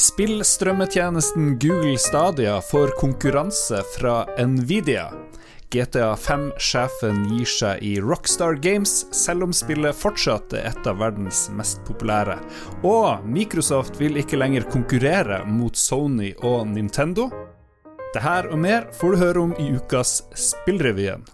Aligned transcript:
Spillstrømmetjenesten 0.00 1.58
Google 1.58 1.98
Stadia 1.98 2.60
får 2.60 2.88
konkurranse 2.88 3.82
fra 3.98 4.22
Nvidia. 4.46 5.10
GTA 5.70 6.14
5-sjefen 6.16 7.18
gir 7.28 7.50
seg 7.52 7.82
i 7.84 7.90
Rockstar 8.00 8.56
Games, 8.64 8.94
selv 9.12 9.44
om 9.44 9.52
spillet 9.52 9.98
fortsatt 10.00 10.56
er 10.56 10.70
et 10.70 10.88
av 10.88 11.02
verdens 11.02 11.42
mest 11.52 11.84
populære. 11.84 12.38
Og 12.80 13.28
Microsoft 13.28 14.00
vil 14.00 14.16
ikke 14.22 14.40
lenger 14.40 14.64
konkurrere 14.72 15.42
mot 15.44 15.76
Sony 15.76 16.32
og 16.38 16.64
Nintendo. 16.72 17.28
Det 18.14 18.24
her 18.24 18.48
og 18.48 18.64
mer 18.64 18.88
får 18.96 19.12
du 19.12 19.22
høre 19.26 19.46
om 19.50 19.56
i 19.60 19.68
ukas 19.76 20.22
Spillrevyen. 20.32 21.28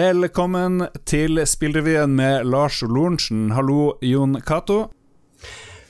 Velkommen 0.00 0.86
til 1.04 1.44
Spillrevyen 1.44 2.16
med 2.16 2.48
Lars 2.48 2.80
Lorentzen. 2.80 3.50
Hallo, 3.52 3.98
Jon 4.00 4.40
Cato. 4.40 4.86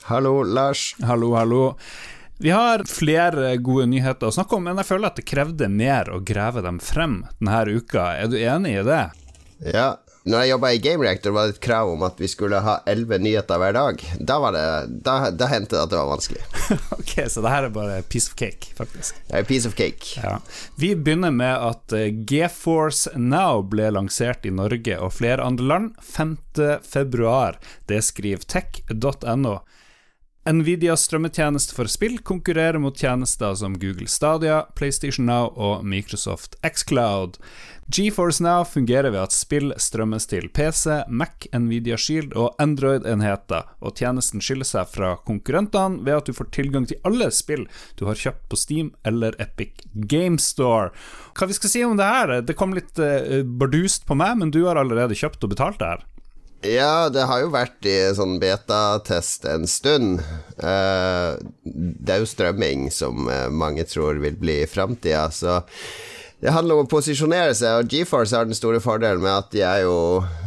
Hallo, 0.06 0.42
Lars. 0.42 0.96
Hallo, 1.02 1.34
hallo. 1.34 1.74
Vi 2.38 2.50
har 2.50 2.84
flere 2.86 3.56
gode 3.56 3.88
nyheter 3.90 4.28
å 4.28 4.34
snakke 4.36 4.54
om, 4.54 4.62
men 4.68 4.78
jeg 4.78 4.86
føler 4.86 5.10
at 5.10 5.16
det 5.18 5.24
krevde 5.26 5.66
mer 5.66 6.12
å 6.14 6.20
grave 6.22 6.60
dem 6.62 6.76
frem 6.78 7.24
denne 7.40 7.62
uka. 7.74 8.04
Er 8.14 8.28
du 8.30 8.36
enig 8.38 8.76
i 8.76 8.84
det? 8.86 9.00
Ja. 9.72 9.96
Når 10.26 10.44
jeg 10.44 10.50
jobba 10.52 10.70
i 10.74 10.78
Game 10.82 11.02
Reactor, 11.02 11.34
var 11.34 11.48
det 11.48 11.56
et 11.56 11.64
krav 11.66 11.90
om 11.90 12.04
at 12.06 12.20
vi 12.22 12.28
skulle 12.30 12.60
ha 12.62 12.76
elleve 12.86 13.18
nyheter 13.22 13.58
hver 13.58 13.74
dag. 13.74 14.04
Da, 14.18 14.36
var 14.42 14.54
det, 14.54 14.62
da, 15.06 15.16
da 15.34 15.48
hendte 15.50 15.74
det 15.74 15.82
at 15.84 15.90
det 15.90 15.98
var 15.98 16.12
vanskelig. 16.12 16.44
ok, 17.00 17.12
så 17.30 17.42
det 17.42 17.52
her 17.56 17.66
er 17.66 17.74
bare 17.74 17.96
piece 18.06 18.30
of 18.30 18.38
cake, 18.38 18.70
faktisk. 18.78 19.18
Det 19.26 19.40
er 19.40 19.48
piece 19.50 19.70
of 19.70 19.74
cake. 19.78 20.12
Ja. 20.22 20.36
Vi 20.78 20.92
begynner 20.94 21.34
med 21.34 21.54
at 21.54 21.94
eh, 21.98 22.12
GeForce 22.14 23.14
Now 23.18 23.64
ble 23.66 23.90
lansert 23.94 24.46
i 24.46 24.54
Norge 24.54 25.00
og 25.02 25.16
flere 25.18 25.46
andre 25.46 25.66
land 25.72 25.98
5.2. 26.14 27.34
Det 27.90 28.02
skriver 28.06 28.46
tech.no. 28.54 29.56
Nvidias 30.46 31.02
strømmetjeneste 31.08 31.74
for 31.74 31.90
spill 31.90 32.20
konkurrerer 32.22 32.78
mot 32.78 32.94
tjenester 32.94 33.56
som 33.58 33.74
Google 33.82 34.06
Stadia, 34.06 34.60
PlayStation 34.78 35.26
Now 35.26 35.48
og 35.58 35.82
Microsoft 35.82 36.54
Xcloud. 36.62 37.40
GeForce 37.90 38.42
Now 38.42 38.62
fungerer 38.64 39.10
ved 39.10 39.24
at 39.24 39.34
spill 39.34 39.74
strømmes 39.82 40.28
til 40.30 40.46
PC, 40.54 41.00
Mac, 41.10 41.48
Nvidia 41.50 41.98
Shield 41.98 42.34
og 42.38 42.54
Android-enheter, 42.62 43.66
og 43.82 43.98
tjenesten 43.98 44.42
skiller 44.42 44.66
seg 44.66 44.86
fra 44.90 45.16
konkurrentene 45.26 46.06
ved 46.06 46.20
at 46.20 46.30
du 46.30 46.38
får 46.38 46.52
tilgang 46.54 46.86
til 46.86 47.02
alle 47.06 47.32
spill 47.34 47.66
du 47.98 48.06
har 48.06 48.18
kjøpt 48.18 48.46
på 48.46 48.58
Steam 48.62 48.94
eller 49.06 49.34
Epic 49.42 49.82
Game 49.94 50.38
Store. 50.42 50.92
Hva 51.34 51.50
vi 51.50 51.58
skal 51.58 51.74
si 51.74 51.82
om 51.86 51.98
det 51.98 52.06
her? 52.06 52.38
Det 52.46 52.58
kom 52.58 52.74
litt 52.74 52.94
uh, 53.02 53.42
bardust 53.42 54.06
på 54.06 54.14
meg, 54.14 54.38
men 54.38 54.54
du 54.54 54.62
har 54.68 54.78
allerede 54.78 55.18
kjøpt 55.18 55.42
og 55.42 55.58
betalt 55.58 55.82
det 55.82 55.96
her. 55.96 56.06
Ja, 56.64 57.08
det 57.12 57.26
har 57.28 57.42
jo 57.42 57.52
vært 57.52 57.84
i 57.86 57.94
sånn 58.16 58.38
betatest 58.40 59.44
en 59.48 59.66
stund. 59.68 60.22
Uh, 60.56 61.36
det 61.62 62.14
er 62.14 62.22
jo 62.22 62.28
strømming 62.30 62.88
som 62.94 63.28
uh, 63.28 63.46
mange 63.52 63.84
tror 63.88 64.22
vil 64.22 64.38
bli 64.40 64.62
framtida, 64.70 65.28
så 65.30 65.60
det 66.40 66.52
handler 66.52 66.76
om 66.76 66.86
å 66.86 66.90
posisjonere 66.90 67.54
seg, 67.56 67.80
og 67.80 67.92
GeForce 67.92 68.36
har 68.36 68.48
den 68.48 68.56
store 68.56 68.80
fordelen 68.84 69.22
med 69.24 69.32
at 69.32 69.48
de 69.54 69.62
er 69.64 69.86
jo 69.86 69.96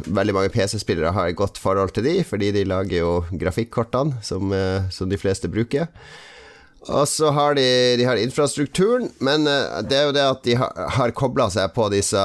Veldig 0.10 0.34
mange 0.36 0.52
PC-spillere 0.54 1.12
har 1.14 1.30
et 1.30 1.38
godt 1.38 1.58
forhold 1.62 1.92
til 1.94 2.06
de, 2.06 2.16
fordi 2.26 2.50
de 2.56 2.64
lager 2.66 3.04
jo 3.04 3.12
grafikkortene 3.30 4.24
som, 4.26 4.50
uh, 4.50 4.90
som 4.94 5.10
de 5.12 5.20
fleste 5.22 5.50
bruker. 5.52 5.86
Og 6.88 7.08
så 7.12 7.30
har 7.36 7.58
de, 7.58 7.66
de 8.00 8.06
har 8.08 8.18
infrastrukturen, 8.18 9.10
men 9.20 9.44
uh, 9.48 9.82
det 9.84 9.98
er 9.98 10.06
jo 10.08 10.14
det 10.16 10.24
at 10.24 10.46
de 10.48 10.56
har, 10.62 10.78
har 10.96 11.14
kobla 11.18 11.50
seg 11.52 11.74
på 11.76 11.90
disse 11.92 12.22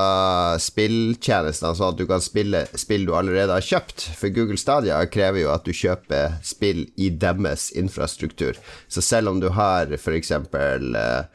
spilltjenestene, 0.63 1.75
sånn 1.75 1.91
at 1.91 1.99
du 1.99 2.07
kan 2.09 2.23
spille 2.23 2.63
spill 2.79 3.09
du 3.09 3.17
allerede 3.19 3.57
har 3.57 3.67
kjøpt. 3.67 4.07
For 4.15 4.31
Google 4.35 4.61
Stadia 4.61 5.03
krever 5.11 5.43
jo 5.43 5.53
at 5.53 5.67
du 5.67 5.75
kjøper 5.75 6.39
spill 6.47 6.87
i 6.95 7.11
deres 7.11 7.73
infrastruktur. 7.75 8.59
Så 8.87 9.03
selv 9.03 9.35
om 9.35 9.43
du 9.43 9.51
har 9.59 9.91
f.eks. 9.99 10.33
Uh, 10.55 11.27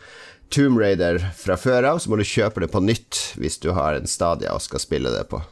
Tomb 0.50 0.80
Raider 0.82 1.20
fra 1.38 1.60
før 1.60 1.92
av, 1.92 2.00
så 2.02 2.10
må 2.10 2.18
du 2.18 2.26
kjøpe 2.26 2.64
det 2.64 2.72
på 2.74 2.82
nytt 2.82 3.20
hvis 3.38 3.60
du 3.62 3.74
har 3.78 4.00
en 4.00 4.10
Stadia 4.10 4.56
og 4.56 4.64
skal 4.66 4.82
spille 4.82 5.12
det 5.14 5.28
på. 5.30 5.44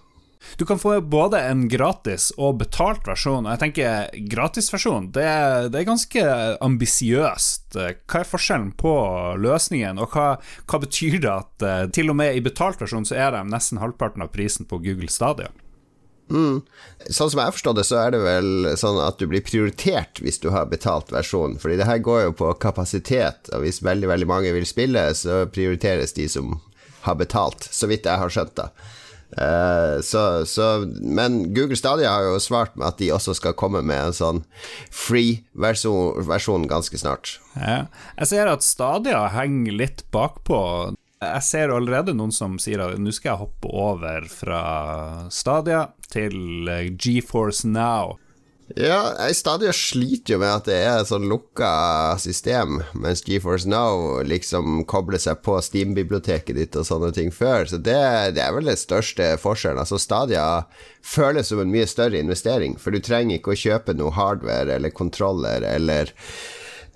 Du 0.58 0.66
kan 0.66 0.80
få 0.80 0.96
både 1.02 1.38
en 1.40 1.68
gratis 1.70 2.32
og 2.38 2.56
betalt 2.58 3.06
versjon. 3.06 3.46
Og 3.46 3.52
jeg 3.54 3.62
tenker 3.62 4.24
gratisversjon, 4.32 5.12
det, 5.14 5.28
det 5.70 5.84
er 5.84 5.86
ganske 5.86 6.24
ambisiøst. 6.66 7.78
Hva 7.78 8.24
er 8.24 8.26
forskjellen 8.32 8.72
på 8.80 8.96
løsningen, 9.38 10.02
og 10.02 10.18
hva, 10.18 10.32
hva 10.66 10.82
betyr 10.82 11.20
det 11.22 11.30
at 11.30 11.68
eh, 11.68 11.86
til 11.94 12.10
og 12.10 12.18
med 12.24 12.34
i 12.40 12.42
betalt 12.42 12.82
versjon 12.82 13.06
så 13.06 13.20
er 13.22 13.38
de 13.38 13.46
nesten 13.52 13.78
halvparten 13.84 14.26
av 14.26 14.34
prisen 14.34 14.66
på 14.66 14.82
Google 14.82 15.14
Stadia? 15.14 15.54
Mm. 16.34 16.64
Sånn 17.06 17.30
som 17.30 17.46
jeg 17.46 17.54
forstår 17.56 17.78
det, 17.78 17.86
så 17.88 18.02
er 18.02 18.18
det 18.18 18.26
vel 18.26 18.74
sånn 18.82 18.98
at 19.06 19.22
du 19.22 19.30
blir 19.30 19.46
prioritert 19.46 20.26
hvis 20.26 20.42
du 20.42 20.50
har 20.58 20.74
betalt 20.74 21.14
versjon. 21.14 21.60
Fordi 21.62 21.78
det 21.78 21.88
her 21.88 22.02
går 22.02 22.24
jo 22.26 22.38
på 22.42 22.54
kapasitet, 22.66 23.54
og 23.54 23.62
hvis 23.62 23.84
veldig, 23.86 24.10
veldig 24.10 24.34
mange 24.34 24.58
vil 24.58 24.66
spille, 24.68 25.06
så 25.14 25.46
prioriteres 25.54 26.18
de 26.18 26.26
som 26.34 26.58
har 27.06 27.22
betalt, 27.22 27.70
så 27.72 27.88
vidt 27.88 28.10
jeg 28.10 28.26
har 28.26 28.34
skjønt 28.34 28.58
det. 28.58 28.72
Uh, 29.36 30.00
så, 30.02 30.46
så, 30.48 30.88
men 31.02 31.54
Google 31.54 31.76
Stadia 31.76 32.14
har 32.14 32.30
jo 32.30 32.40
svart 32.40 32.78
med 32.80 32.88
at 32.88 33.02
de 33.02 33.12
også 33.12 33.36
skal 33.38 33.58
komme 33.60 33.82
med 33.86 34.10
en 34.10 34.16
sånn 34.16 34.40
free-versjon 34.94 36.24
versjon 36.28 36.68
ganske 36.70 37.00
snart. 37.00 37.36
Ja. 37.60 37.86
Jeg 38.22 38.32
ser 38.32 38.52
at 38.52 38.66
Stadia 38.66 39.26
henger 39.36 39.76
litt 39.84 40.06
bakpå. 40.16 40.62
Jeg 41.20 41.44
ser 41.44 41.74
allerede 41.74 42.16
noen 42.16 42.32
som 42.32 42.56
sier 42.62 42.84
at 42.86 43.02
nå 43.02 43.12
skal 43.16 43.34
jeg 43.34 43.44
hoppe 43.44 43.74
over 43.74 44.30
fra 44.32 44.62
Stadia 45.34 45.88
til 46.14 46.70
GeForce 46.96 47.68
Now. 47.68 48.16
Ja, 48.76 49.14
jeg 49.24 49.38
stadig 49.40 49.70
sliter 49.80 50.34
jo 50.34 50.40
med 50.42 50.52
at 50.52 50.66
det 50.68 50.76
er 50.84 50.98
et 51.00 51.08
sånn 51.08 51.30
lukka 51.32 51.70
system, 52.20 52.82
mens 53.00 53.24
GeForce 53.24 53.70
Now 53.72 54.20
liksom 54.28 54.82
kobler 54.92 55.22
seg 55.24 55.40
på 55.46 55.56
Steam-biblioteket 55.64 56.58
ditt 56.58 56.76
og 56.76 56.84
sånne 56.90 57.14
ting 57.16 57.32
før. 57.32 57.64
Så 57.72 57.80
det, 57.80 57.96
det 58.36 58.44
er 58.44 58.52
vel 58.58 58.68
den 58.68 58.80
største 58.80 59.30
forskjellen. 59.40 59.80
Altså 59.80 60.02
Stadia 60.04 60.66
føles 61.00 61.48
som 61.48 61.64
en 61.64 61.72
mye 61.72 61.88
større 61.88 62.20
investering, 62.20 62.76
for 62.76 62.92
du 62.92 63.00
trenger 63.00 63.40
ikke 63.40 63.56
å 63.56 63.62
kjøpe 63.64 63.96
noe 63.96 64.12
hardware 64.18 64.76
eller 64.76 64.92
kontroller 64.92 65.64
eller 65.64 66.12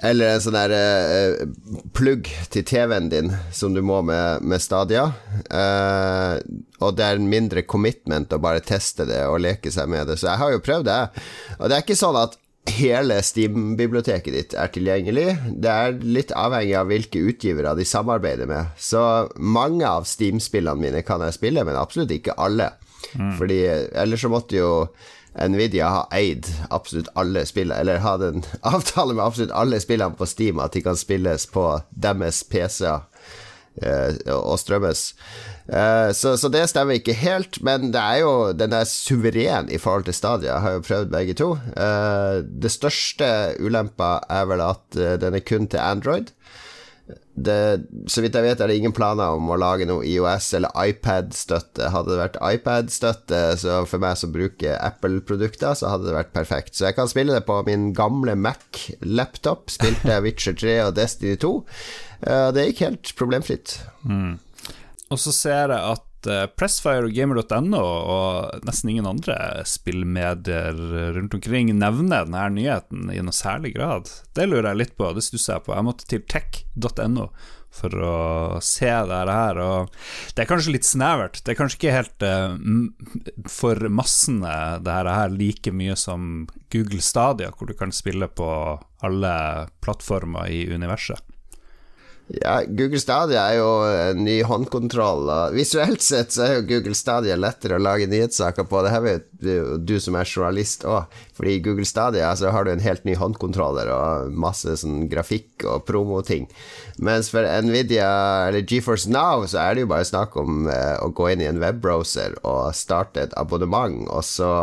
eller 0.01 0.33
en 0.33 0.41
sånn 0.41 0.57
der 0.57 0.73
uh, 0.73 1.79
plugg 1.93 2.29
til 2.53 2.65
TV-en 2.65 3.09
din 3.11 3.31
som 3.53 3.75
du 3.75 3.83
må 3.85 3.99
med, 4.05 4.41
med 4.41 4.63
Stadia. 4.63 5.07
Uh, 5.47 6.41
og 6.81 6.97
det 6.97 7.05
er 7.05 7.19
en 7.19 7.29
mindre 7.29 7.61
commitment 7.61 8.33
å 8.33 8.41
bare 8.41 8.63
teste 8.65 9.05
det 9.09 9.23
og 9.29 9.43
leke 9.45 9.73
seg 9.73 9.91
med 9.91 10.09
det. 10.09 10.17
Så 10.17 10.31
jeg 10.31 10.41
har 10.41 10.55
jo 10.55 10.63
prøvd 10.65 10.89
det. 10.89 11.01
Og 11.59 11.67
det 11.67 11.77
er 11.77 11.85
ikke 11.85 11.99
sånn 12.01 12.17
at 12.17 12.39
hele 12.69 13.17
Steam-biblioteket 13.25 14.33
ditt 14.35 14.57
er 14.57 14.69
tilgjengelig. 14.73 15.27
Det 15.61 15.71
er 15.71 15.97
litt 16.01 16.33
avhengig 16.37 16.75
av 16.77 16.91
hvilke 16.91 17.23
utgivere 17.31 17.73
de 17.77 17.85
samarbeider 17.87 18.49
med. 18.49 18.73
Så 18.77 19.01
mange 19.37 19.87
av 19.87 20.05
Steam-spillene 20.09 20.81
mine 20.81 21.01
kan 21.05 21.23
jeg 21.25 21.37
spille, 21.37 21.65
men 21.67 21.79
absolutt 21.79 22.13
ikke 22.13 22.37
alle. 22.41 22.71
Mm. 23.17 23.33
Fordi 23.39 23.63
ellers 23.65 24.21
så 24.25 24.29
måtte 24.31 24.59
jo 24.59 24.71
Nvidia 25.35 25.87
har 25.87 26.09
eid 26.11 26.47
absolutt 26.69 27.11
alle 27.15 27.45
spillene, 27.47 27.79
eller 27.79 28.03
hadde 28.03 28.33
en 28.33 28.43
avtale 28.73 29.15
med 29.15 29.23
absolutt 29.25 29.55
alle 29.55 29.79
spillene 29.83 30.17
på 30.17 30.27
Steam, 30.27 30.59
at 30.59 30.75
de 30.75 30.83
kan 30.85 30.99
spilles 30.99 31.47
på 31.51 31.65
deres 31.91 32.43
PC-er 32.51 33.05
eh, 33.81 34.19
og 34.35 34.59
strømmes. 34.59 35.05
Eh, 35.71 36.09
så, 36.17 36.35
så, 36.37 36.51
det 36.51 36.65
stemmer 36.71 36.99
ikke 36.99 37.15
helt, 37.15 37.61
men 37.63 37.93
det 37.95 38.01
er 38.01 38.21
jo, 38.25 38.33
den 38.57 38.75
er 38.75 38.89
suveren 38.89 39.71
i 39.71 39.79
forhold 39.79 40.09
til 40.09 40.17
Stadia. 40.17 40.57
Jeg 40.57 40.65
har 40.65 40.77
jo 40.77 40.85
prøvd 40.89 41.15
begge 41.15 41.37
to. 41.39 41.49
Eh, 41.79 42.43
det 42.43 42.73
største 42.75 43.31
ulempa 43.63 44.17
er 44.29 44.51
vel 44.51 44.67
at 44.67 45.01
den 45.23 45.39
er 45.39 45.47
kun 45.47 45.71
til 45.71 45.79
Android 45.79 46.35
det, 47.33 47.87
så 48.11 48.21
vidt 48.23 48.35
jeg 48.35 48.43
vet, 48.43 48.59
er 48.59 48.67
det 48.67 48.75
ingen 48.81 48.93
planer 48.95 49.37
om 49.37 49.47
å 49.51 49.57
lage 49.59 49.87
noe 49.87 50.03
IOS- 50.07 50.51
eller 50.57 50.73
iPad-støtte. 50.75 51.89
Hadde 51.93 52.11
det 52.11 52.19
vært 52.19 52.39
iPad-støtte, 52.43 53.41
så 53.61 53.79
for 53.87 54.03
meg 54.03 54.19
som 54.19 54.33
bruker 54.35 54.75
Apple-produkter, 54.83 55.73
så 55.79 55.93
hadde 55.93 56.09
det 56.09 56.17
vært 56.17 56.35
perfekt. 56.35 56.75
Så 56.75 56.89
jeg 56.89 56.99
kan 56.99 57.09
spille 57.11 57.37
det 57.37 57.45
på 57.47 57.61
min 57.67 57.91
gamle 57.97 58.35
Mac-laptop. 58.35 59.71
Spilte 59.71 60.19
Witcher 60.25 60.57
3 60.59 60.77
og 60.89 60.95
Destiny 60.99 61.39
2. 61.41 61.53
Det 62.53 62.67
gikk 62.67 62.85
helt 62.85 63.13
problemfritt. 63.17 63.79
Mm. 64.05 64.35
Og 65.11 65.19
så 65.19 65.33
ser 65.35 65.73
jeg 65.73 65.95
at 65.95 66.10
Eh, 66.29 66.43
Pressfire 66.57 67.07
og 67.07 67.15
gamer.no 67.15 67.81
og 67.81 68.65
nesten 68.67 68.93
ingen 68.93 69.09
andre 69.09 69.37
spillmedier 69.67 70.77
rundt 71.17 71.37
omkring 71.37 71.71
nevner 71.77 72.27
denne 72.27 72.49
nyheten 72.57 73.09
i 73.13 73.21
noe 73.23 73.35
særlig 73.35 73.75
grad. 73.77 74.11
Det 74.35 74.49
lurer 74.49 74.71
jeg 74.71 74.81
litt 74.83 74.93
på, 74.99 75.09
det 75.15 75.25
stusser 75.25 75.57
jeg 75.57 75.65
på. 75.67 75.75
Jeg 75.77 75.87
måtte 75.87 76.09
til 76.09 76.23
tech.no 76.29 77.31
for 77.71 77.95
å 78.03 78.15
se 78.63 78.89
det 79.07 79.19
her. 79.31 79.59
Og 79.63 79.93
det 80.35 80.43
er 80.43 80.49
kanskje 80.49 80.75
litt 80.75 80.87
snevert. 80.87 81.39
Det 81.41 81.53
er 81.53 81.59
kanskje 81.59 81.79
ikke 81.79 81.95
helt 81.95 82.25
uh, 82.27 82.57
for 83.49 83.87
massene 83.89 84.55
det 84.83 84.97
her 85.07 85.33
like 85.33 85.73
mye 85.75 85.95
som 85.99 86.45
Google 86.73 87.01
Stadia, 87.03 87.51
hvor 87.55 87.71
du 87.71 87.75
kan 87.77 87.95
spille 87.95 88.27
på 88.27 88.51
alle 89.01 89.35
plattformer 89.83 90.51
i 90.51 90.65
universet. 90.71 91.23
Ja, 92.31 92.61
Google 92.63 92.99
Stadia 93.01 93.41
er 93.49 93.57
jo 93.59 93.69
en 93.83 94.21
ny 94.23 94.37
håndkontroll. 94.47 95.25
Og 95.27 95.55
visuelt 95.57 96.03
sett 96.05 96.31
så 96.31 96.45
er 96.45 96.53
jo 96.55 96.67
Google 96.69 96.95
Stadia 96.95 97.35
lettere 97.35 97.75
å 97.75 97.83
lage 97.83 98.07
nyhetssaker 98.07 98.67
på. 98.69 98.83
Det 98.85 98.93
her 98.93 99.03
vet 99.03 99.27
du 99.41 99.95
som 99.99 100.15
er 100.15 100.29
journalist 100.29 100.85
òg. 100.87 101.11
Fordi 101.35 101.57
i 101.57 101.63
Google 101.65 101.87
Stadia 101.89 102.29
så 102.39 102.53
har 102.55 102.65
du 102.65 102.71
en 102.71 102.83
helt 102.83 103.03
ny 103.07 103.17
håndkontroller 103.19 103.91
og 103.91 104.37
masse 104.45 104.77
sånn 104.79 105.09
grafikk 105.11 105.65
og 105.67 105.83
promoting. 105.89 106.47
Mens 107.03 107.31
for 107.33 107.47
Nvidia 107.65 108.11
eller 108.47 108.63
GeForce 108.63 109.11
Now 109.11 109.43
så 109.49 109.65
er 109.65 109.75
det 109.75 109.85
jo 109.85 109.91
bare 109.91 110.07
snakk 110.07 110.37
om 110.39 110.69
eh, 110.71 110.95
å 111.03 111.11
gå 111.15 111.33
inn 111.33 111.43
i 111.43 111.49
en 111.49 111.59
webbrowser 111.61 112.37
og 112.45 112.71
starte 112.77 113.25
et 113.25 113.35
abonnement, 113.41 114.05
og 114.07 114.23
så 114.27 114.53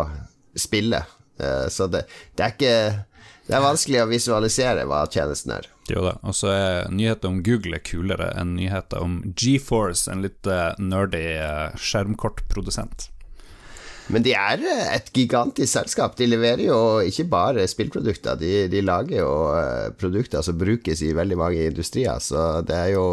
spille. 0.56 1.04
Eh, 1.43 1.66
så 1.72 1.90
det, 1.90 2.06
det 2.38 2.46
er 2.46 2.56
ikke 2.56 2.76
Det 3.48 3.56
er 3.56 3.64
vanskelig 3.64 4.02
å 4.02 4.08
visualisere 4.10 4.82
hva 4.84 5.06
tjenesten 5.08 5.54
er. 5.56 5.68
Jo 5.88 6.02
da. 6.04 6.18
Og 6.28 6.34
så 6.36 6.50
er 6.52 6.90
nyheter 6.92 7.30
om 7.30 7.38
Google 7.44 7.78
kulere 7.80 8.28
enn 8.36 8.52
nyheter 8.58 9.00
om 9.00 9.22
GeForce, 9.32 10.10
en 10.12 10.20
litt 10.26 10.44
uh, 10.44 10.74
nerdy 10.76 11.22
uh, 11.40 11.72
skjermkortprodusent. 11.80 13.08
Men 14.12 14.24
de 14.24 14.34
er 14.36 14.60
et 14.92 15.08
gigantisk 15.16 15.72
selskap. 15.72 16.14
De 16.20 16.28
leverer 16.28 16.66
jo 16.66 16.78
ikke 17.04 17.24
bare 17.32 17.64
spillprodukter, 17.68 18.36
de, 18.40 18.52
de 18.72 18.84
lager 18.84 19.20
jo 19.20 19.32
produkter 20.00 20.44
som 20.44 20.56
brukes 20.60 21.02
i 21.04 21.12
veldig 21.16 21.36
mange 21.36 21.66
industrier, 21.68 22.16
så 22.24 22.62
det 22.64 22.76
er 22.76 22.94
jo 22.94 23.04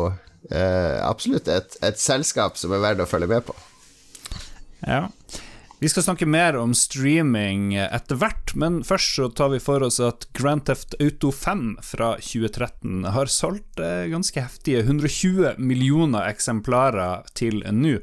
absolutt 0.46 1.50
et, 1.50 1.76
et 1.84 2.00
selskap 2.00 2.56
som 2.56 2.72
er 2.76 2.84
verdt 2.84 3.04
å 3.04 3.10
følge 3.10 3.28
med 3.28 3.44
på. 3.48 3.56
Ja. 4.86 5.08
Vi 5.80 5.90
skal 5.90 6.04
snakke 6.06 6.26
mer 6.26 6.56
om 6.56 6.72
streaming 6.72 7.74
etter 7.76 8.16
hvert, 8.16 8.54
men 8.56 8.78
først 8.88 9.18
så 9.18 9.26
tar 9.36 9.50
vi 9.52 9.58
for 9.60 9.84
oss 9.84 9.98
at 10.00 10.24
Grand 10.38 10.64
Theft 10.64 10.96
Auto 11.04 11.34
5 11.36 11.66
fra 11.84 12.14
2013 12.24 13.04
har 13.12 13.28
solgt 13.28 13.82
eh, 13.84 14.06
ganske 14.08 14.40
heftige 14.40 14.86
120 14.86 15.60
millioner 15.60 16.30
eksemplarer 16.30 17.28
til 17.36 17.60
nå. 17.76 17.98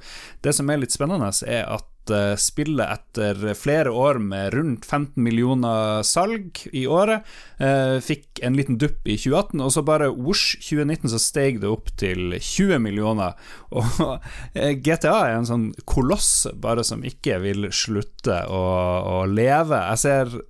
Det 0.45 0.53
som 0.53 0.69
er 0.69 0.83
litt 0.83 0.93
spennende, 0.93 1.33
er 1.49 1.65
at 1.79 1.89
Eh, 2.11 2.35
spillet 2.37 2.89
etter 2.91 3.55
flere 3.55 3.91
år 3.95 4.19
med 4.19 4.55
rundt 4.57 4.87
15 4.87 5.23
millioner 5.23 6.03
salg 6.03 6.59
i 6.73 6.85
året. 6.91 7.23
Eh, 7.63 7.99
fikk 8.03 8.43
en 8.43 8.57
liten 8.59 8.79
dupp 8.81 9.07
i 9.07 9.15
2018, 9.15 9.63
og 9.63 9.71
så 9.71 9.85
bare 9.87 10.11
osj, 10.11 10.57
2019 10.67 11.13
så 11.13 11.21
steg 11.23 11.61
det 11.63 11.71
opp 11.71 11.93
til 12.01 12.35
20 12.39 12.83
millioner. 12.83 13.37
Og 13.79 14.19
eh, 14.55 14.75
GTA 14.83 15.15
er 15.29 15.37
en 15.37 15.49
sånn 15.49 15.69
koloss 15.87 16.49
bare 16.59 16.83
som 16.85 17.05
ikke 17.07 17.39
vil 17.45 17.71
slutte 17.71 18.43
å, 18.51 18.65
å 19.07 19.19
leve. 19.31 19.79
Jeg 19.93 20.03
ser 20.03 20.41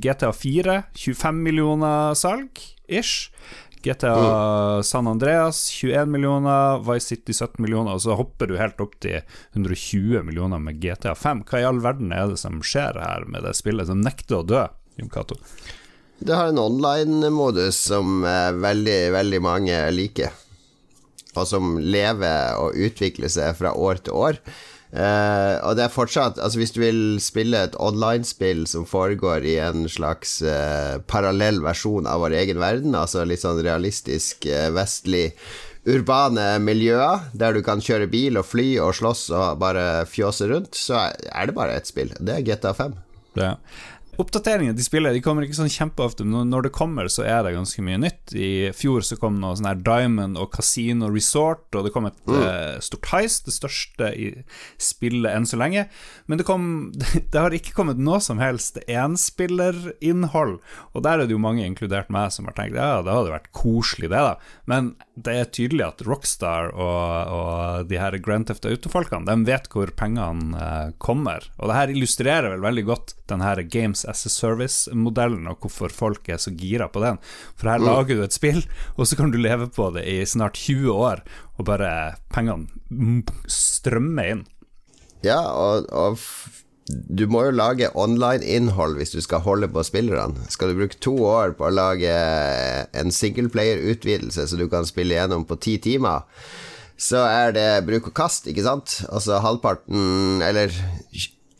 GTA 0.00 0.30
4, 0.32 0.78
25 0.96 1.44
millioner 1.44 2.16
salg, 2.16 2.62
ish. 2.88 3.28
GTA 3.84 4.14
mm. 4.16 4.82
San 4.88 5.08
Andreas 5.10 5.68
21 5.68 6.08
millioner, 6.10 6.80
Vice 6.92 7.12
City 7.12 7.32
17 7.32 7.62
millioner, 7.62 7.94
og 7.94 8.02
så 8.04 8.16
hopper 8.18 8.48
du 8.48 8.56
helt 8.58 8.80
opp 8.80 8.96
til 9.04 9.20
120 9.52 10.24
millioner 10.24 10.62
med 10.62 10.80
GTA 10.82 11.14
5. 11.18 11.44
Hva 11.50 11.60
i 11.60 11.68
all 11.68 11.82
verden 11.84 12.14
er 12.16 12.32
det 12.32 12.40
som 12.40 12.62
skjer 12.64 13.00
her 13.02 13.28
med 13.28 13.44
det 13.44 13.54
spillet, 13.58 13.90
som 13.90 14.00
nekter 14.04 14.40
å 14.40 14.46
dø, 14.48 14.64
Jim 14.96 15.12
Cato? 15.12 15.36
Det 16.24 16.32
har 16.32 16.48
en 16.48 16.62
online-modus 16.62 17.82
som 17.90 18.22
veldig, 18.24 19.00
veldig 19.12 19.40
mange 19.44 19.80
liker, 19.92 20.32
og 21.34 21.48
som 21.50 21.74
lever 21.82 22.60
og 22.62 22.78
utvikler 22.78 23.32
seg 23.32 23.58
fra 23.58 23.74
år 23.76 24.00
til 24.06 24.16
år. 24.16 24.40
Uh, 24.94 25.58
og 25.66 25.74
det 25.74 25.88
er 25.88 25.90
fortsatt 25.90 26.36
Altså 26.38 26.60
Hvis 26.60 26.70
du 26.70 26.76
vil 26.78 26.98
spille 27.18 27.64
et 27.66 27.72
online-spill 27.82 28.60
som 28.70 28.84
foregår 28.86 29.42
i 29.42 29.56
en 29.58 29.88
slags 29.90 30.36
uh, 30.46 31.02
parallell 31.10 31.58
versjon 31.64 32.06
av 32.06 32.22
vår 32.22 32.36
egen 32.44 32.60
verden, 32.62 32.94
altså 32.94 33.24
litt 33.26 33.42
sånn 33.42 33.58
realistisk 33.66 34.46
uh, 34.46 34.68
vestlig 34.76 35.32
urbane 35.90 36.46
miljøer, 36.64 37.26
der 37.36 37.58
du 37.58 37.60
kan 37.66 37.82
kjøre 37.82 38.06
bil 38.12 38.38
og 38.40 38.46
fly 38.48 38.68
og 38.80 38.94
slåss 38.96 39.26
og 39.34 39.58
bare 39.60 40.06
fjåse 40.08 40.46
rundt, 40.48 40.78
så 40.78 41.10
er 41.10 41.50
det 41.50 41.56
bare 41.58 41.74
ett 41.76 41.90
spill. 41.90 42.14
Det 42.16 42.38
er 42.38 42.46
GTA 42.46 42.72
5. 42.78 42.94
Det. 43.34 43.50
Oppdateringene 44.22 44.76
de 44.78 44.84
spiller 44.86 45.14
De 45.14 45.20
kommer 45.24 45.44
ikke 45.44 45.58
sånn 45.58 45.72
kjempeofte, 45.72 46.24
men 46.26 46.50
når 46.52 46.68
det 46.68 46.74
kommer, 46.76 47.10
så 47.10 47.26
er 47.26 47.42
det 47.44 47.56
ganske 47.56 47.84
mye 47.84 48.00
nytt. 48.06 48.23
I 48.32 48.70
fjor 48.72 49.04
så 49.04 49.18
kom 49.20 49.36
noe 49.40 49.56
sånn 49.58 49.68
her 49.68 49.80
Diamond 49.84 50.38
og 50.40 50.54
Casino 50.54 51.10
Resort, 51.12 51.66
og 51.76 51.84
det 51.86 51.92
kom 51.94 52.08
et 52.08 52.16
mm. 52.24 52.34
uh, 52.34 52.76
stort 52.84 53.10
heist, 53.12 53.44
det 53.48 53.56
største 53.56 54.10
i 54.16 54.30
spillet 54.80 55.28
enn 55.28 55.48
så 55.48 55.58
lenge. 55.60 55.86
Men 56.30 56.40
det, 56.40 56.46
kom, 56.48 56.66
det 57.32 57.36
har 57.36 57.54
ikke 57.54 57.74
kommet 57.76 58.00
noe 58.00 58.20
som 58.24 58.40
helst 58.40 58.80
enspillerinnhold, 58.86 60.56
og 60.94 61.04
der 61.04 61.20
er 61.20 61.28
det 61.28 61.36
jo 61.36 61.42
mange, 61.42 61.66
inkludert 61.66 62.12
meg, 62.14 62.32
som 62.34 62.48
har 62.48 62.56
tenkt 62.56 62.78
ja, 62.78 63.02
det 63.04 63.12
hadde 63.12 63.34
vært 63.34 63.52
koselig, 63.56 64.10
det, 64.12 64.22
da. 64.24 64.60
Men 64.70 64.94
det 65.14 65.36
er 65.38 65.52
tydelig 65.54 65.84
at 65.86 66.02
Rockstar 66.06 66.72
og, 66.72 67.34
og 67.34 67.90
de 67.90 68.00
her 68.00 68.16
Grand 68.24 68.48
Theft 68.48 68.66
Auto-folkene, 68.68 69.28
de 69.28 69.50
vet 69.50 69.68
hvor 69.72 69.92
pengene 69.98 70.56
uh, 70.56 70.94
kommer. 71.02 71.44
Og 71.58 71.70
det 71.70 71.78
her 71.78 71.92
illustrerer 71.92 72.54
vel 72.54 72.64
veldig 72.64 72.86
godt 72.88 73.14
den 73.30 73.44
her 73.44 73.60
Games 73.62 74.04
as 74.08 74.24
a 74.26 74.32
Service-modellen, 74.32 75.46
og 75.50 75.64
hvorfor 75.64 75.92
folk 75.92 76.28
er 76.32 76.40
så 76.42 76.52
gira 76.54 76.88
på 76.92 77.02
den. 77.04 77.20
For 77.60 77.70
her 77.70 77.82
mm. 77.82 77.88
Lager 78.14 78.22
du 78.22 78.24
et 78.24 78.36
spill, 78.36 78.64
og 78.96 79.08
så 79.08 79.16
kan 79.18 79.32
du 79.32 79.38
leve 79.38 79.68
på 79.68 79.90
det 79.94 80.04
i 80.06 80.24
snart 80.26 80.56
20 80.56 80.92
år, 80.92 81.22
og 81.58 81.66
bare 81.66 82.16
pengene 82.32 83.24
strømmer 83.48 84.30
inn. 84.34 84.44
Ja, 85.24 85.40
og, 85.50 85.88
og 85.90 86.18
du 86.86 87.26
må 87.26 87.46
jo 87.46 87.54
lage 87.56 87.88
online-innhold 87.96 88.98
hvis 88.98 89.14
du 89.14 89.20
skal 89.24 89.40
holde 89.40 89.70
på 89.72 89.82
spillerne. 89.86 90.36
Skal 90.52 90.70
du 90.70 90.78
bruke 90.82 91.00
to 91.00 91.16
år 91.24 91.56
på 91.56 91.68
å 91.68 91.72
lage 91.72 92.12
en 92.92 93.10
singleplayer-utvidelse 93.10 94.46
så 94.46 94.60
du 94.60 94.68
kan 94.68 94.84
spille 94.84 95.16
gjennom 95.16 95.46
på 95.48 95.56
ti 95.56 95.78
timer, 95.80 96.28
så 97.00 97.24
er 97.26 97.54
det 97.56 97.86
bruk 97.88 98.12
og 98.12 98.14
kast, 98.14 98.46
ikke 98.46 98.62
sant? 98.62 99.00
Altså 99.10 99.40
halvparten, 99.42 100.44
eller 100.44 100.70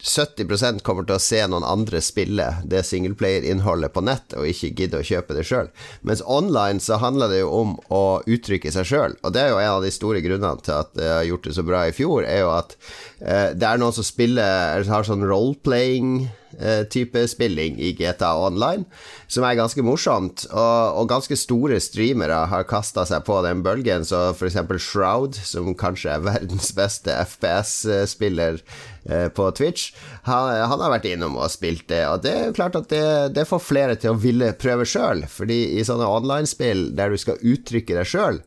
70% 0.05 0.83
kommer 0.85 1.07
til 1.09 1.17
å 1.17 1.23
se 1.23 1.41
noen 1.49 1.65
andre 1.65 2.01
spille 2.05 2.47
det 2.69 2.83
singleplayer-innholdet 2.85 3.95
på 3.95 4.03
nett, 4.05 4.37
og 4.37 4.49
ikke 4.51 4.75
gidde 4.77 5.01
å 5.01 5.07
kjøpe 5.07 5.37
det 5.37 5.47
sjøl. 5.49 5.71
Mens 6.05 6.23
online 6.29 6.83
så 6.85 6.99
handler 7.01 7.33
det 7.33 7.41
jo 7.41 7.51
om 7.57 7.75
å 7.89 8.05
uttrykke 8.29 8.73
seg 8.75 8.89
sjøl, 8.91 9.17
og 9.25 9.35
det 9.35 9.47
er 9.47 9.55
jo 9.55 9.63
en 9.63 9.73
av 9.79 9.85
de 9.87 9.93
store 9.95 10.21
grunnene 10.25 10.61
til 10.65 10.77
at 10.77 10.93
det 10.99 11.09
har 11.09 11.27
gjort 11.31 11.49
det 11.49 11.57
så 11.57 11.65
bra 11.67 11.87
i 11.89 11.97
fjor, 11.97 12.29
er 12.29 12.45
jo 12.45 12.53
at 12.53 12.77
eh, 13.25 13.51
det 13.57 13.69
er 13.69 13.81
noen 13.81 13.97
som 13.97 14.07
spiller, 14.07 14.75
eller 14.77 14.93
har 14.93 15.09
sånn 15.09 15.25
role-playing 15.25 16.27
type 16.91 17.25
spilling 17.31 17.79
i 17.83 17.93
GTA 17.97 18.33
Online, 18.41 18.85
som 19.31 19.45
er 19.47 19.59
ganske 19.59 19.83
morsomt. 19.85 20.47
Og, 20.51 21.01
og 21.01 21.11
ganske 21.11 21.37
store 21.39 21.81
streamere 21.83 22.45
har 22.51 22.67
kasta 22.69 23.05
seg 23.09 23.25
på 23.27 23.41
den 23.47 23.63
bølgen, 23.65 24.07
så 24.07 24.31
f.eks. 24.33 24.59
Shroud, 24.85 25.39
som 25.39 25.73
kanskje 25.79 26.17
er 26.17 26.27
verdens 26.31 26.73
beste 26.77 27.15
FPS-spiller 27.25 28.61
eh, 29.05 29.29
på 29.35 29.49
Twitch, 29.57 29.93
han, 30.29 30.51
han, 30.55 30.81
har 30.81 30.95
vært 30.97 31.09
innom 31.11 31.39
og 31.39 31.53
spilt 31.53 31.87
det. 31.93 32.05
Og 32.11 32.23
det 32.25 32.35
er 32.35 32.47
jo 32.49 32.57
klart 32.57 32.79
at 32.79 32.91
det, 32.93 33.07
det 33.37 33.49
får 33.49 33.65
flere 33.65 33.99
til 34.01 34.15
å 34.15 34.21
ville 34.21 34.55
prøve 34.61 34.87
sjøl, 34.89 35.27
fordi 35.31 35.79
i 35.79 35.87
sånne 35.87 36.09
online-spill 36.09 36.91
der 36.97 37.13
du 37.13 37.21
skal 37.21 37.43
uttrykke 37.43 37.99
deg 37.99 38.09
sjøl, 38.09 38.41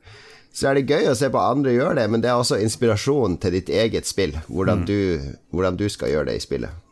så 0.57 0.71
er 0.71 0.79
det 0.79 0.89
gøy 0.89 1.11
å 1.11 1.17
se 1.17 1.29
på 1.29 1.41
andre 1.41 1.75
gjøre 1.75 1.99
det, 1.99 2.07
men 2.09 2.23
det 2.23 2.31
er 2.31 2.39
også 2.39 2.57
inspirasjon 2.63 3.37
til 3.43 3.53
ditt 3.59 3.69
eget 3.69 4.09
spill, 4.09 4.33
hvordan, 4.47 4.81
mm. 4.81 4.87
du, 4.89 5.39
hvordan 5.53 5.77
du 5.77 5.85
skal 5.93 6.15
gjøre 6.15 6.31
det 6.31 6.39
i 6.39 6.45
spillet. 6.47 6.86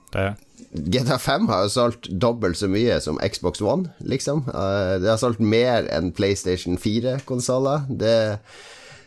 GTA 0.76 1.18
5 1.18 1.48
har 1.48 1.66
jo 1.66 1.72
solgt 1.72 2.08
dobbelt 2.12 2.60
så 2.60 2.68
mye 2.72 3.00
som 3.04 3.20
Xbox 3.24 3.62
One, 3.64 3.92
liksom. 4.04 4.46
Uh, 4.52 4.98
det 5.02 5.12
har 5.12 5.20
solgt 5.22 5.44
mer 5.44 5.88
enn 5.92 6.12
PlayStation 6.16 6.80
4-konsoller. 6.80 7.86
Det, 7.88 8.16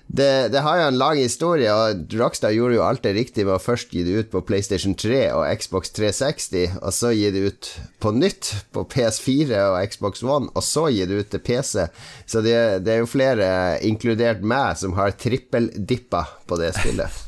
det, 0.09 0.49
det, 0.55 0.63
har 0.65 0.81
jo 0.81 0.87
en 0.89 1.01
lang 1.01 1.21
historie, 1.21 1.69
og 1.69 2.17
Rockstar 2.17 2.55
gjorde 2.57 2.79
jo 2.79 2.87
alt 2.87 3.05
det 3.05 3.13
riktig 3.19 3.45
med 3.45 3.59
å 3.59 3.61
først 3.61 3.93
gi 3.93 4.07
det 4.07 4.17
ut 4.17 4.33
på 4.33 4.45
PlayStation 4.49 4.97
3 4.97 5.21
og 5.37 5.45
Xbox 5.61 5.93
360, 5.99 6.81
og 6.81 6.97
så 6.97 7.13
gi 7.13 7.29
det 7.35 7.45
ut 7.51 7.71
på 8.01 8.15
nytt 8.17 8.55
på 8.73 8.87
PS4 8.89 9.63
og 9.69 9.79
Xbox 9.93 10.25
One, 10.25 10.49
og 10.55 10.65
så 10.65 10.89
gi 10.89 11.05
det 11.09 11.21
ut 11.21 11.33
til 11.35 11.45
PC. 11.45 11.89
Så 12.25 12.45
det, 12.45 12.59
det 12.89 12.97
er 12.97 13.03
jo 13.05 13.13
flere, 13.13 13.51
inkludert 13.85 14.41
meg, 14.41 14.79
som 14.81 14.97
har 14.97 15.17
trippeldippa 15.21 16.25
på 16.49 16.61
det 16.61 16.73
spillet. 16.81 17.28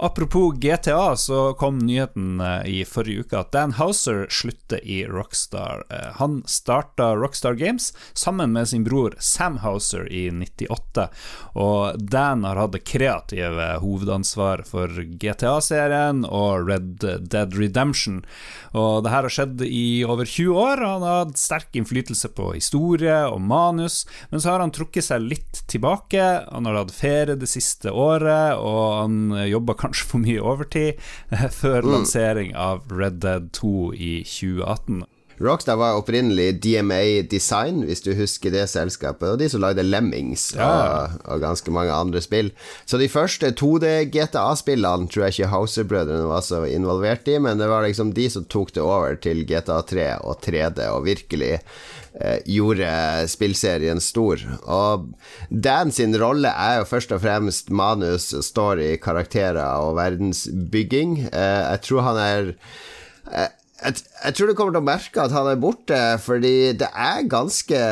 Apropos 0.00 0.52
GTA, 0.52 1.16
så 1.16 1.54
kom 1.54 1.78
nyheten 1.78 2.40
eh, 2.40 2.66
i 2.66 2.84
forrige 2.86 3.24
uke 3.24 3.38
at 3.40 3.50
Dan 3.50 3.72
Houser 3.74 4.28
slutter 4.30 4.78
i 4.86 5.00
Rockstar. 5.10 5.82
Eh, 5.90 6.12
han 6.20 6.42
starta 6.46 7.16
Rockstar 7.18 7.54
Games 7.58 7.90
sammen 8.12 8.52
med 8.52 8.68
sin 8.68 8.84
bror 8.86 9.16
Sam 9.18 9.56
Houser 9.58 10.06
i 10.12 10.30
98. 10.30 11.08
Og 11.58 11.98
Dan 11.98 12.44
har 12.46 12.60
hatt 12.62 12.76
det 12.76 12.84
kreative 12.86 13.66
hovedansvar 13.82 14.62
for 14.70 14.86
GTA-serien 15.18 16.22
og 16.22 16.70
Red 16.70 17.02
Dead 17.02 17.58
Redemption. 17.58 18.22
Og 18.78 19.02
det 19.02 19.10
her 19.10 19.26
har 19.26 19.34
skjedd 19.34 19.66
i 19.66 20.04
over 20.06 20.30
20 20.30 20.62
år. 20.62 20.84
Han 20.92 21.08
har 21.08 21.24
hatt 21.24 21.42
sterk 21.42 21.74
innflytelse 21.74 22.30
på 22.38 22.52
historie 22.52 23.18
og 23.26 23.42
manus, 23.42 24.04
men 24.30 24.38
så 24.38 24.54
har 24.54 24.62
han 24.62 24.76
trukket 24.78 25.10
seg 25.10 25.26
litt 25.26 25.64
tilbake. 25.66 26.30
Han 26.52 26.70
har 26.70 26.84
hatt 26.84 26.94
ferie 26.94 27.34
det 27.34 27.50
siste 27.50 27.90
året, 27.90 28.54
og 28.62 28.86
han 29.02 29.20
jobber 29.50 29.74
kanskje 29.74 29.87
kanskje 29.88 30.08
for 30.08 30.24
mye 30.24 30.40
overtid, 30.40 31.04
eh, 31.30 31.48
før 31.50 31.82
mm. 31.82 31.92
lansering 31.92 32.56
av 32.56 32.84
Red 32.92 33.22
Dead 33.24 33.52
2 33.56 33.94
i 33.94 34.18
2018. 34.24 35.06
Rockstar 35.38 35.76
var 35.78 35.94
opprinnelig 35.94 36.56
DMA 36.64 37.22
Design, 37.30 37.84
hvis 37.86 38.02
du 38.02 38.10
husker 38.18 38.50
det 38.50 38.64
selskapet, 38.72 39.28
og 39.30 39.38
de 39.38 39.46
som 39.50 39.62
lagde 39.62 39.84
Lemmings 39.86 40.48
ja. 40.56 40.66
og, 40.66 41.20
og, 41.28 41.38
ganske 41.44 41.70
mange 41.70 41.94
andre 41.94 42.22
spill. 42.24 42.50
Så 42.90 42.98
de 42.98 43.06
første 43.12 43.52
2D-GTA-spillene 43.54 45.06
tror 45.06 45.28
jeg 45.28 45.36
ikke 45.36 45.52
Houser-brødrene 45.52 46.26
var 46.26 46.42
så 46.42 46.64
involvert 46.66 47.30
i, 47.30 47.38
men 47.38 47.62
det 47.62 47.70
var 47.70 47.86
liksom 47.86 48.10
de 48.18 48.26
som 48.34 48.48
tok 48.50 48.74
det 48.74 48.82
over 48.82 49.14
til 49.22 49.44
GTA 49.46 49.78
3 49.86 50.08
og 50.26 50.42
3D, 50.42 50.82
og 50.90 51.06
virkelig 51.06 51.60
gjorde 52.48 52.88
spillserien 53.30 54.00
stor. 54.02 54.42
Og 54.66 55.08
Dan 55.48 55.92
sin 55.94 56.16
rolle 56.18 56.50
er 56.50 56.80
jo 56.80 56.88
først 56.90 57.12
og 57.14 57.22
fremst 57.22 57.70
manus, 57.70 58.30
story, 58.46 58.96
karakterer 59.02 59.84
og 59.84 59.96
verdensbygging. 59.98 61.18
Eh, 61.30 61.62
jeg 61.72 61.84
tror 61.86 62.06
han 62.08 62.20
er 62.22 62.50
eh, 63.32 63.52
jeg, 63.78 64.34
tror 64.34 64.50
du 64.50 64.56
kommer 64.58 64.74
til 64.74 64.82
å 64.82 64.88
merke 64.88 65.22
at 65.22 65.34
han 65.34 65.46
er 65.52 65.60
borte, 65.62 66.00
fordi 66.24 66.72
det 66.80 66.88
er 66.90 67.28
ganske 67.30 67.82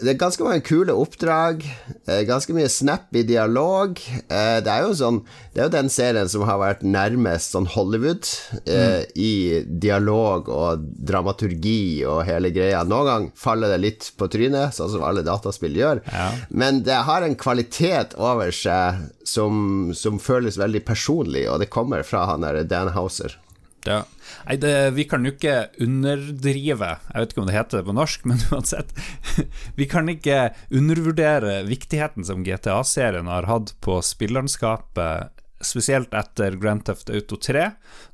Det 0.00 0.14
er 0.14 0.20
ganske 0.20 0.44
mange 0.44 0.62
kule 0.64 0.94
oppdrag. 0.96 1.64
Eh, 2.08 2.22
ganske 2.28 2.54
mye 2.56 2.70
snappy 2.72 3.22
dialog. 3.28 4.00
Eh, 4.28 4.58
det 4.64 4.72
er 4.72 4.86
jo 4.86 4.94
sånn 4.96 5.20
Det 5.52 5.60
er 5.60 5.68
jo 5.68 5.74
den 5.74 5.90
serien 5.92 6.30
som 6.30 6.44
har 6.48 6.60
vært 6.60 6.84
nærmest 6.86 7.56
sånn 7.56 7.66
Hollywood 7.74 8.28
eh, 8.64 9.02
mm. 9.02 9.18
i 9.18 9.32
dialog 9.82 10.48
og 10.52 10.84
dramaturgi 11.10 12.06
og 12.08 12.22
hele 12.28 12.52
greia. 12.54 12.84
Noen 12.86 13.08
gang 13.08 13.28
faller 13.38 13.74
det 13.74 13.80
litt 13.82 14.10
på 14.16 14.30
trynet, 14.30 14.76
sånn 14.76 14.92
som 14.94 15.04
alle 15.06 15.26
dataspill 15.26 15.74
gjør, 15.76 16.04
ja. 16.06 16.30
men 16.54 16.84
det 16.86 17.02
har 17.08 17.26
en 17.26 17.34
kvalitet 17.38 18.14
over 18.14 18.54
seg 18.54 19.02
som, 19.26 19.90
som 19.96 20.22
føles 20.22 20.58
veldig 20.60 20.84
personlig, 20.86 21.48
og 21.50 21.60
det 21.62 21.70
kommer 21.74 22.06
fra 22.06 22.28
han 22.30 22.46
der 22.46 22.62
Dan 22.70 22.94
Houser. 22.94 23.34
Ja. 23.84 24.04
Nei, 24.46 24.56
det, 24.60 24.74
vi 24.96 25.04
kan 25.08 25.24
jo 25.24 25.32
ikke 25.34 25.70
underdrive, 25.80 26.90
jeg 27.08 27.22
vet 27.22 27.32
ikke 27.32 27.42
om 27.42 27.48
det 27.48 27.56
heter 27.56 27.80
det 27.80 27.88
på 27.88 27.96
norsk, 27.96 28.24
men 28.28 28.42
uansett. 28.52 28.94
Vi 29.78 29.88
kan 29.90 30.10
ikke 30.12 30.50
undervurdere 30.68 31.60
viktigheten 31.68 32.26
som 32.26 32.44
GTA-serien 32.46 33.30
har 33.30 33.48
hatt 33.50 33.74
på 33.84 34.00
spillerlandskapet, 34.04 35.36
spesielt 35.60 36.14
etter 36.16 36.56
Grand 36.60 36.86
Theft 36.86 37.10
Auto 37.12 37.36
3, 37.36 37.66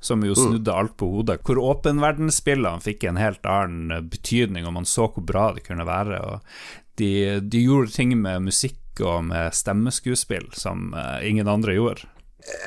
som 0.02 0.25
jo 0.26 0.35
mm. 0.35 0.40
snudde 0.40 0.75
alt 0.75 0.96
på 0.99 1.11
hodet. 1.12 1.38
Hvor 1.46 1.61
åpenverdensspillene 1.75 2.82
fikk 2.82 3.06
en 3.06 3.20
helt 3.20 3.46
annen 3.46 4.08
betydning, 4.11 4.66
og 4.66 4.75
man 4.80 4.88
så 4.88 5.06
hvor 5.06 5.23
bra 5.26 5.52
de 5.54 5.62
kunne 5.62 5.87
være. 5.87 6.18
Og 6.26 6.99
de, 6.99 7.12
de 7.42 7.62
gjorde 7.62 7.94
ting 7.94 8.16
med 8.18 8.49
musikk 8.49 8.82
og 9.04 9.28
med 9.28 9.54
stemmeskuespill 9.54 10.49
som 10.56 10.90
uh, 10.96 11.20
ingen 11.23 11.46
andre 11.52 11.76
gjorde 11.76 12.08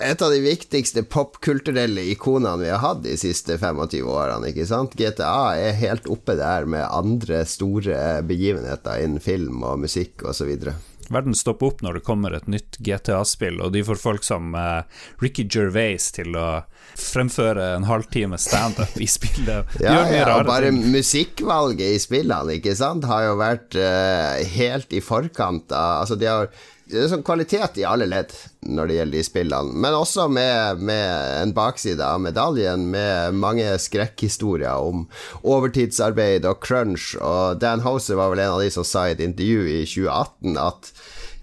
et 0.01 0.21
av 0.21 0.31
de 0.33 0.39
viktigste 0.43 1.05
popkulturelle 1.07 2.03
ikonene 2.11 2.63
vi 2.63 2.71
har 2.71 2.81
hatt 2.83 3.03
de 3.05 3.15
siste 3.19 3.55
25 3.61 4.07
årene. 4.09 4.51
ikke 4.51 4.67
sant? 4.67 4.95
GTA 4.99 5.55
er 5.55 5.77
helt 5.79 6.09
oppe 6.11 6.35
der 6.39 6.67
med 6.67 6.88
andre 6.89 7.45
store 7.47 8.19
begivenheter 8.27 9.03
innen 9.05 9.23
film 9.23 9.63
og 9.63 9.79
musikk 9.85 10.25
osv. 10.27 10.51
Verden 11.09 11.33
stopper 11.33 11.71
opp 11.71 11.79
når 11.81 11.97
det 11.97 12.05
kommer 12.05 12.35
et 12.38 12.49
nytt 12.51 12.77
GTA-spill, 12.85 13.57
og 13.65 13.73
de 13.73 13.81
får 13.85 13.97
folk 14.01 14.25
som 14.25 14.53
uh, 14.53 14.85
Ricky 15.23 15.47
Gervais 15.49 16.11
til 16.13 16.35
å 16.38 16.61
fremføre 16.99 17.71
en 17.77 17.88
halvtime 17.89 18.38
standup 18.41 18.97
i 19.01 19.07
spillet. 19.09 19.73
ja, 19.85 20.03
ja, 20.13 20.25
og 20.35 20.45
bare 20.49 20.69
ting. 20.69 20.83
musikkvalget 20.93 21.95
i 21.95 22.01
spillene, 22.03 22.59
ikke 22.59 22.75
sant, 22.77 23.09
har 23.09 23.25
jo 23.25 23.39
vært 23.41 23.79
uh, 23.79 24.38
helt 24.59 24.93
i 24.93 25.01
forkant 25.01 25.73
av 25.73 26.03
Altså, 26.03 26.15
de 26.19 26.29
har 26.29 26.51
det 26.89 27.03
er 27.03 27.12
sånn 27.12 27.25
kvalitet 27.25 27.77
i 27.77 27.86
alle 27.86 28.08
ledd 28.10 28.34
når 28.65 28.89
det 28.89 28.96
gjelder 28.96 29.17
de 29.17 29.25
spillene, 29.27 29.75
men 29.84 29.96
også 29.96 30.25
med, 30.34 30.81
med 30.81 31.36
en 31.43 31.53
bakside 31.55 32.01
av 32.03 32.19
medaljen, 32.24 32.88
med 32.91 33.38
mange 33.38 33.67
skrekkhistorier 33.81 34.89
om 34.89 35.05
overtidsarbeid 35.46 36.48
og 36.50 36.60
crunch. 36.65 37.13
Og 37.22 37.62
Dan 37.62 37.86
Houser 37.86 38.19
var 38.19 38.34
vel 38.34 38.43
en 38.43 38.58
av 38.58 38.63
de 38.65 38.74
som 38.74 38.88
sa 38.88 39.05
i 39.08 39.15
et 39.15 39.24
intervju 39.24 39.69
i 39.69 39.79
2018 39.86 40.60
at 40.60 40.91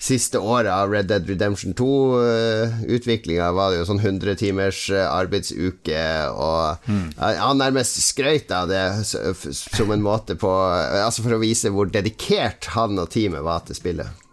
siste 0.03 0.43
året 0.43 0.69
av 0.69 0.91
Red 0.93 1.09
Dead 1.09 1.31
Redemption 1.31 1.73
2-utviklinga 1.79 3.49
var 3.57 3.73
det 3.73 3.81
jo 3.81 3.87
sånn 3.89 4.03
100 4.03 4.37
timers 4.43 4.83
eh, 4.93 5.07
arbeidsuke, 5.09 6.03
og 6.37 6.85
mm. 6.91 7.07
han 7.17 7.63
nærmest 7.63 8.03
skrøt 8.05 8.53
av 8.53 8.69
det 8.69 8.85
som 9.07 9.95
en 9.95 10.05
måte 10.05 10.37
på 10.37 10.53
Altså 10.53 11.25
for 11.25 11.37
å 11.37 11.41
vise 11.41 11.73
hvor 11.73 11.89
dedikert 11.89 12.69
han 12.77 12.99
og 13.01 13.11
teamet 13.15 13.45
var 13.47 13.65
til 13.65 13.79
spillet. 13.79 14.26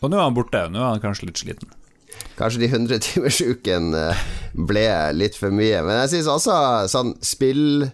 Og 0.00 0.10
nå 0.10 0.18
er 0.18 0.26
han 0.28 0.36
borte. 0.36 0.64
Nå 0.70 0.80
er 0.82 0.94
han 0.94 1.02
kanskje 1.02 1.30
litt 1.30 1.42
sliten. 1.42 1.74
Kanskje 2.38 2.62
de 2.62 2.68
100-timersuken 2.70 3.90
uken 3.90 4.66
ble 4.68 4.86
litt 5.16 5.38
for 5.38 5.54
mye. 5.54 5.80
Men 5.86 6.02
jeg 6.04 6.12
syns 6.14 6.30
også 6.30 6.58
sånn 6.92 7.16
spill 7.24 7.88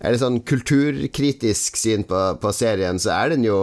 Er 0.00 0.14
det 0.14 0.22
sånn 0.22 0.38
kulturkritisk 0.48 1.76
syn 1.76 2.06
på, 2.08 2.18
på, 2.40 2.52
serien, 2.56 2.96
så 3.02 3.12
er 3.18 3.34
den 3.34 3.44
jo 3.44 3.58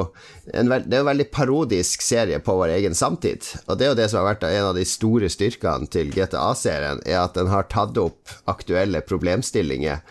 en, 0.54 0.70
det 0.70 0.94
er 0.94 1.02
en 1.02 1.10
veldig 1.10 1.26
parodisk 1.34 2.04
serie 2.06 2.38
på 2.44 2.54
vår 2.60 2.76
egen 2.76 2.98
samtid. 2.98 3.46
Og 3.66 3.80
det 3.80 3.88
er 3.88 3.90
jo 3.92 3.98
det 3.98 4.10
som 4.12 4.22
har 4.22 4.36
vært 4.36 4.46
en 4.46 4.70
av 4.70 4.78
de 4.78 4.86
store 4.86 5.32
styrkene 5.34 5.90
til 5.94 6.12
GTA-serien, 6.14 7.02
er 7.10 7.24
at 7.24 7.34
den 7.40 7.50
har 7.50 7.66
tatt 7.74 7.98
opp 7.98 8.36
aktuelle 8.46 9.02
problemstillinger 9.02 10.04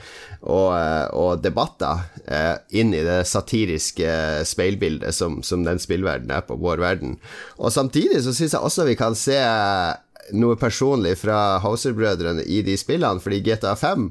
og, 0.42 0.73
og 1.14 1.45
debatter 1.45 2.02
eh, 2.26 2.56
inn 2.78 2.90
i 2.95 3.04
det 3.06 3.21
satiriske 3.30 4.11
speilbildet 4.50 5.14
som, 5.14 5.38
som 5.47 5.62
den 5.66 5.78
spillverdenen 5.83 6.35
er 6.35 6.42
på 6.47 6.59
vår 6.59 6.83
verden. 6.83 7.21
Og 7.59 7.71
samtidig 7.75 8.25
så 8.26 8.35
syns 8.35 8.59
jeg 8.59 8.66
også 8.66 8.88
vi 8.90 8.99
kan 8.99 9.14
se 9.18 9.38
noe 10.35 10.59
personlig 10.59 11.14
fra 11.21 11.61
Hauser-brødrene 11.62 12.42
i 12.50 12.64
de 12.66 12.75
spillene, 12.78 13.23
fordi 13.23 13.45
GTA 13.47 13.76
5 13.78 14.11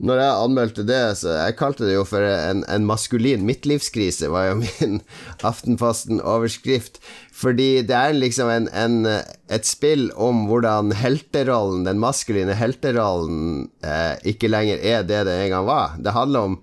når 0.00 0.20
jeg 0.22 0.42
anmeldte 0.46 0.84
det, 0.88 1.00
så 1.20 1.34
jeg 1.36 1.56
kalte 1.58 1.84
det 1.84 1.94
jo 1.94 2.06
for 2.08 2.24
en, 2.24 2.62
en 2.72 2.86
maskulin 2.88 3.44
midtlivskrise, 3.44 4.30
var 4.32 4.48
jo 4.48 4.58
min 4.62 5.00
Aftenposten-overskrift. 5.44 7.00
Fordi 7.36 7.82
det 7.88 7.96
er 7.96 8.16
liksom 8.16 8.50
en, 8.52 8.68
en, 8.72 8.98
et 9.06 9.68
spill 9.68 10.08
om 10.16 10.46
hvordan 10.48 10.94
helterollen, 10.96 11.84
den 11.88 12.00
maskuline 12.00 12.56
helterollen, 12.56 13.68
eh, 13.84 14.16
ikke 14.32 14.50
lenger 14.52 14.80
er 14.80 15.04
det 15.08 15.24
det 15.28 15.38
en 15.44 15.54
gang 15.54 15.68
var. 15.68 15.96
Det 16.00 16.16
handler 16.16 16.50
om 16.50 16.60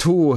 to 0.00 0.36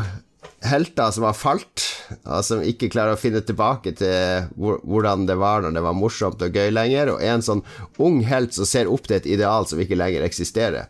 helter 0.68 1.12
som 1.14 1.28
har 1.28 1.38
falt, 1.38 1.84
og 2.26 2.44
som 2.46 2.64
ikke 2.66 2.90
klarer 2.92 3.16
å 3.16 3.22
finne 3.22 3.44
tilbake 3.46 3.94
til 4.00 4.48
hvordan 4.58 5.28
det 5.30 5.38
var 5.40 5.64
når 5.64 5.76
det 5.78 5.84
var 5.86 5.98
morsomt 5.98 6.44
og 6.44 6.56
gøy 6.56 6.72
lenger, 6.74 7.14
og 7.14 7.24
en 7.24 7.46
sånn 7.46 7.64
ung 8.04 8.20
helt 8.28 8.56
som 8.58 8.68
ser 8.68 8.92
opp 8.92 9.08
til 9.08 9.20
et 9.20 9.30
ideal 9.38 9.68
som 9.70 9.80
ikke 9.80 10.00
lenger 10.00 10.26
eksisterer. 10.28 10.90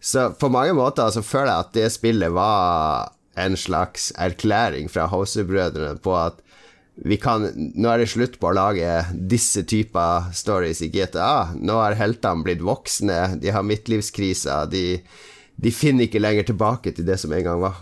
Så 0.00 0.30
på 0.40 0.48
mange 0.48 0.74
måter 0.76 1.10
så 1.12 1.22
føler 1.22 1.52
jeg 1.52 1.66
at 1.66 1.74
det 1.76 1.88
spillet 1.92 2.32
var 2.32 3.12
en 3.40 3.56
slags 3.56 4.10
erklæring 4.18 4.88
fra 4.92 5.06
Hauser-brødrene 5.12 6.00
på 6.02 6.14
at 6.16 6.40
vi 7.00 7.16
kan 7.16 7.46
Nå 7.54 7.88
er 7.88 8.02
det 8.02 8.10
slutt 8.12 8.34
på 8.40 8.50
å 8.50 8.56
lage 8.56 8.88
disse 9.30 9.62
typer 9.64 10.32
stories 10.36 10.82
i 10.84 10.90
GTA. 10.92 11.54
Nå 11.56 11.78
har 11.80 11.96
heltene 11.96 12.44
blitt 12.44 12.64
voksne, 12.64 13.38
de 13.40 13.52
har 13.54 13.64
midtlivskriser, 13.64 14.68
de, 14.68 15.00
de 15.56 15.72
finner 15.72 16.08
ikke 16.08 16.20
lenger 16.20 16.50
tilbake 16.50 16.92
til 16.92 17.08
det 17.08 17.16
som 17.22 17.32
en 17.32 17.46
gang 17.46 17.62
var. 17.62 17.78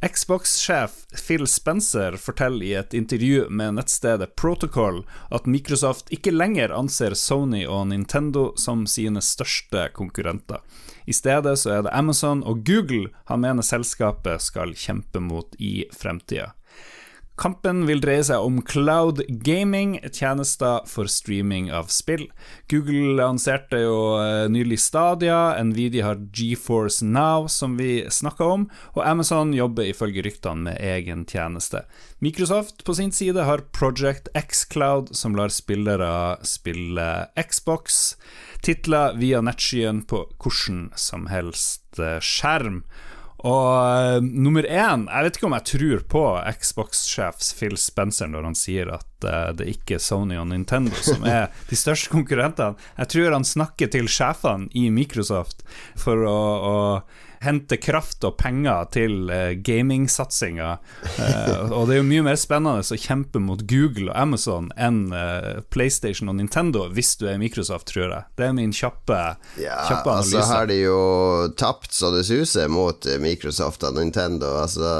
Xbox-sjef 0.00 0.90
Phil 1.26 1.46
Spencer 1.46 2.16
forteller 2.16 2.66
i 2.66 2.74
et 2.74 2.94
intervju 2.96 3.50
med 3.52 3.74
nettstedet 3.76 4.30
Protocol 4.36 5.02
at 5.28 5.44
Microsoft 5.44 6.08
ikke 6.08 6.32
lenger 6.32 6.72
anser 6.72 7.12
Sony 7.12 7.66
og 7.66 7.90
Nintendo 7.90 8.46
som 8.56 8.86
sine 8.88 9.20
største 9.20 9.90
konkurrenter. 9.92 10.64
I 11.10 11.14
stedet 11.16 11.58
så 11.58 11.72
er 11.74 11.82
det 11.82 11.94
Amazon 11.96 12.44
og 12.46 12.62
Google 12.68 13.08
han 13.26 13.42
mener 13.42 13.66
selskapet 13.66 14.44
skal 14.44 14.76
kjempe 14.78 15.18
mot 15.18 15.56
i 15.58 15.88
fremtida. 15.90 16.52
Kampen 17.40 17.86
vil 17.88 18.02
dreie 18.04 18.20
seg 18.26 18.44
om 18.44 18.58
cloud 18.68 19.22
gaming, 19.46 19.94
tjenester 20.12 20.82
for 20.84 21.08
streaming 21.08 21.70
av 21.72 21.88
spill. 21.88 22.26
Google 22.68 23.14
lanserte 23.16 23.80
jo 23.80 23.94
eh, 24.20 24.44
nylig 24.52 24.76
Stadia, 24.82 25.54
Nvidia 25.64 26.04
har 26.04 26.20
GeForce 26.36 27.06
Now, 27.06 27.48
som 27.48 27.78
vi 27.80 28.04
snakka 28.12 28.44
om, 28.44 28.66
og 28.92 29.06
Amazon 29.08 29.54
jobber 29.56 29.88
ifølge 29.88 30.26
ryktene 30.26 30.66
med 30.68 30.84
egen 30.84 31.24
tjeneste. 31.24 31.86
Microsoft 32.20 32.84
på 32.84 32.98
sin 32.98 33.12
side 33.16 33.48
har 33.48 33.64
Project 33.72 34.28
X 34.36 34.66
Cloud, 34.68 35.14
som 35.16 35.38
lar 35.38 35.48
spillere 35.48 36.36
spille 36.44 37.08
Xbox, 37.40 38.18
titler 38.60 39.16
via 39.16 39.40
nettskyen 39.40 40.04
på 40.04 40.26
hvordan 40.36 40.90
som 40.92 41.30
helst 41.32 41.96
eh, 41.96 42.20
skjerm. 42.20 42.82
Og 43.40 44.18
uh, 44.18 44.18
nummer 44.20 44.66
én 44.68 45.06
Jeg 45.08 45.26
vet 45.26 45.38
ikke 45.38 45.48
om 45.48 45.56
jeg 45.56 45.68
tror 45.70 46.02
på 46.12 46.24
Xbox-sjef 46.60 47.40
Phil 47.56 47.78
Spencer 47.80 48.28
når 48.28 48.50
han 48.50 48.58
sier 48.58 48.90
at 48.98 49.24
uh, 49.24 49.48
det 49.56 49.64
er 49.64 49.72
ikke 49.72 50.00
Sony 50.02 50.36
og 50.40 50.50
Nintendo 50.50 50.96
som 51.00 51.24
er 51.24 51.48
de 51.70 51.78
største 51.78 52.12
konkurrentene. 52.12 52.76
Jeg 53.00 53.12
tror 53.14 53.38
han 53.38 53.48
snakker 53.48 53.90
til 53.92 54.10
sjefene 54.12 54.68
i 54.76 54.88
Microsoft 54.92 55.64
for 55.98 56.26
å, 56.28 56.38
å 56.60 56.76
hente 57.40 57.78
kraft 57.80 58.24
og 58.28 58.36
penger 58.40 58.88
til 58.92 59.30
uh, 59.32 59.52
gamingsatsinga. 59.64 60.70
Uh, 61.16 61.72
og 61.72 61.88
det 61.88 61.96
er 61.96 62.00
jo 62.02 62.08
mye 62.10 62.24
mer 62.26 62.38
spennende 62.40 62.84
å 62.84 62.98
kjempe 63.00 63.40
mot 63.40 63.62
Google 63.68 64.10
og 64.10 64.18
Amazon 64.20 64.68
enn 64.76 65.06
uh, 65.14 65.62
PlayStation 65.72 66.28
og 66.28 66.36
Nintendo, 66.36 66.86
hvis 66.92 67.14
du 67.20 67.26
er 67.30 67.40
Microsoft, 67.40 67.88
tror 67.92 68.04
jeg. 68.06 68.26
Det 68.36 68.48
er 68.50 68.56
min 68.56 68.74
kjappe, 68.76 69.20
ja, 69.60 69.78
kjappe 69.88 70.12
analyse. 70.12 70.36
Altså 70.36 70.52
har 70.52 70.68
de 70.68 70.78
jo 70.82 71.00
tapt 71.60 71.96
så 71.96 72.12
det 72.14 72.26
suser 72.28 72.68
mot 72.72 73.08
Microsoft 73.22 73.84
og 73.88 73.96
Nintendo. 73.96 74.52
Altså, 74.60 74.92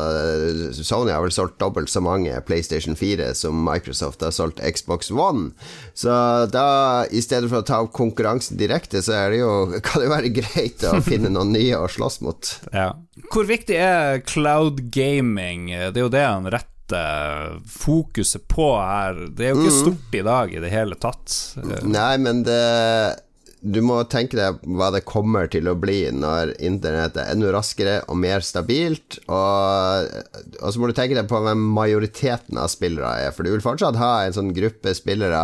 Sony 0.80 1.12
har 1.12 1.25
vel 1.25 1.35
solgt 1.35 1.61
dobbelt 1.61 1.92
så 1.92 2.00
mange 2.04 2.35
PlayStation 2.49 2.97
4 2.97 3.35
som 3.37 3.61
Microsoft 3.66 4.25
har 4.25 4.32
solgt 4.35 4.62
Xbox 4.64 5.12
One. 5.12 5.50
Så 5.94 6.11
da, 6.52 7.04
i 7.12 7.20
stedet 7.20 7.50
for 7.50 7.61
å 7.61 7.66
ta 7.66 7.82
opp 7.85 7.92
konkurransen 7.97 8.56
direkte, 8.61 9.02
så 9.04 9.18
er 9.18 9.35
det 9.35 9.42
jo, 9.42 9.52
kan 9.85 10.00
det 10.00 10.09
jo 10.09 10.14
være 10.16 10.32
greit 10.40 10.88
å 10.88 10.97
finne 11.04 11.32
noen 11.32 11.52
nye 11.52 11.76
å 11.76 11.88
slåss 11.90 12.20
mot 12.25 12.29
mot. 12.30 12.52
Ja. 12.72 12.90
Hvor 13.30 13.49
viktig 13.49 13.76
er 13.76 14.20
cloud 14.26 14.84
gaming? 14.94 15.70
Det 15.70 15.99
er 15.99 16.06
jo 16.06 16.12
det 16.12 16.26
han 16.26 16.50
retter 16.50 17.58
fokuset 17.70 18.46
på 18.50 18.72
her. 18.78 19.26
Det 19.37 19.46
er 19.46 19.52
jo 19.54 19.62
ikke 19.62 19.75
mm. 19.75 19.80
stort 19.80 20.14
i 20.18 20.22
dag 20.26 20.54
i 20.54 20.62
det 20.62 20.70
hele 20.72 20.99
tatt. 20.99 21.34
Nei, 21.87 22.14
men 22.22 22.44
det 22.46 22.62
du 23.60 23.82
må 23.84 23.99
tenke 24.08 24.38
deg 24.38 24.62
hva 24.72 24.88
det 24.94 25.02
kommer 25.04 25.49
til 25.52 25.68
å 25.68 25.76
bli 25.76 26.06
når 26.16 26.54
internett 26.64 27.18
er 27.20 27.34
enda 27.34 27.50
raskere 27.52 27.99
og 28.08 28.16
mer 28.16 28.40
stabilt. 28.44 29.18
Og, 29.28 30.08
og, 30.62 30.68
så 30.72 30.80
må 30.80 30.88
du 30.88 30.96
tenke 30.96 31.18
deg 31.18 31.28
på 31.28 31.42
hvem 31.44 31.66
majoriteten 31.76 32.56
av 32.60 32.72
spillere 32.72 33.12
er. 33.26 33.34
For 33.37 33.44
du 33.44 33.52
vil 33.52 33.64
fortsatt 33.64 34.00
ha 34.00 34.14
en 34.25 34.37
sånn 34.37 34.54
gruppe 34.56 34.96
spillere 34.96 35.42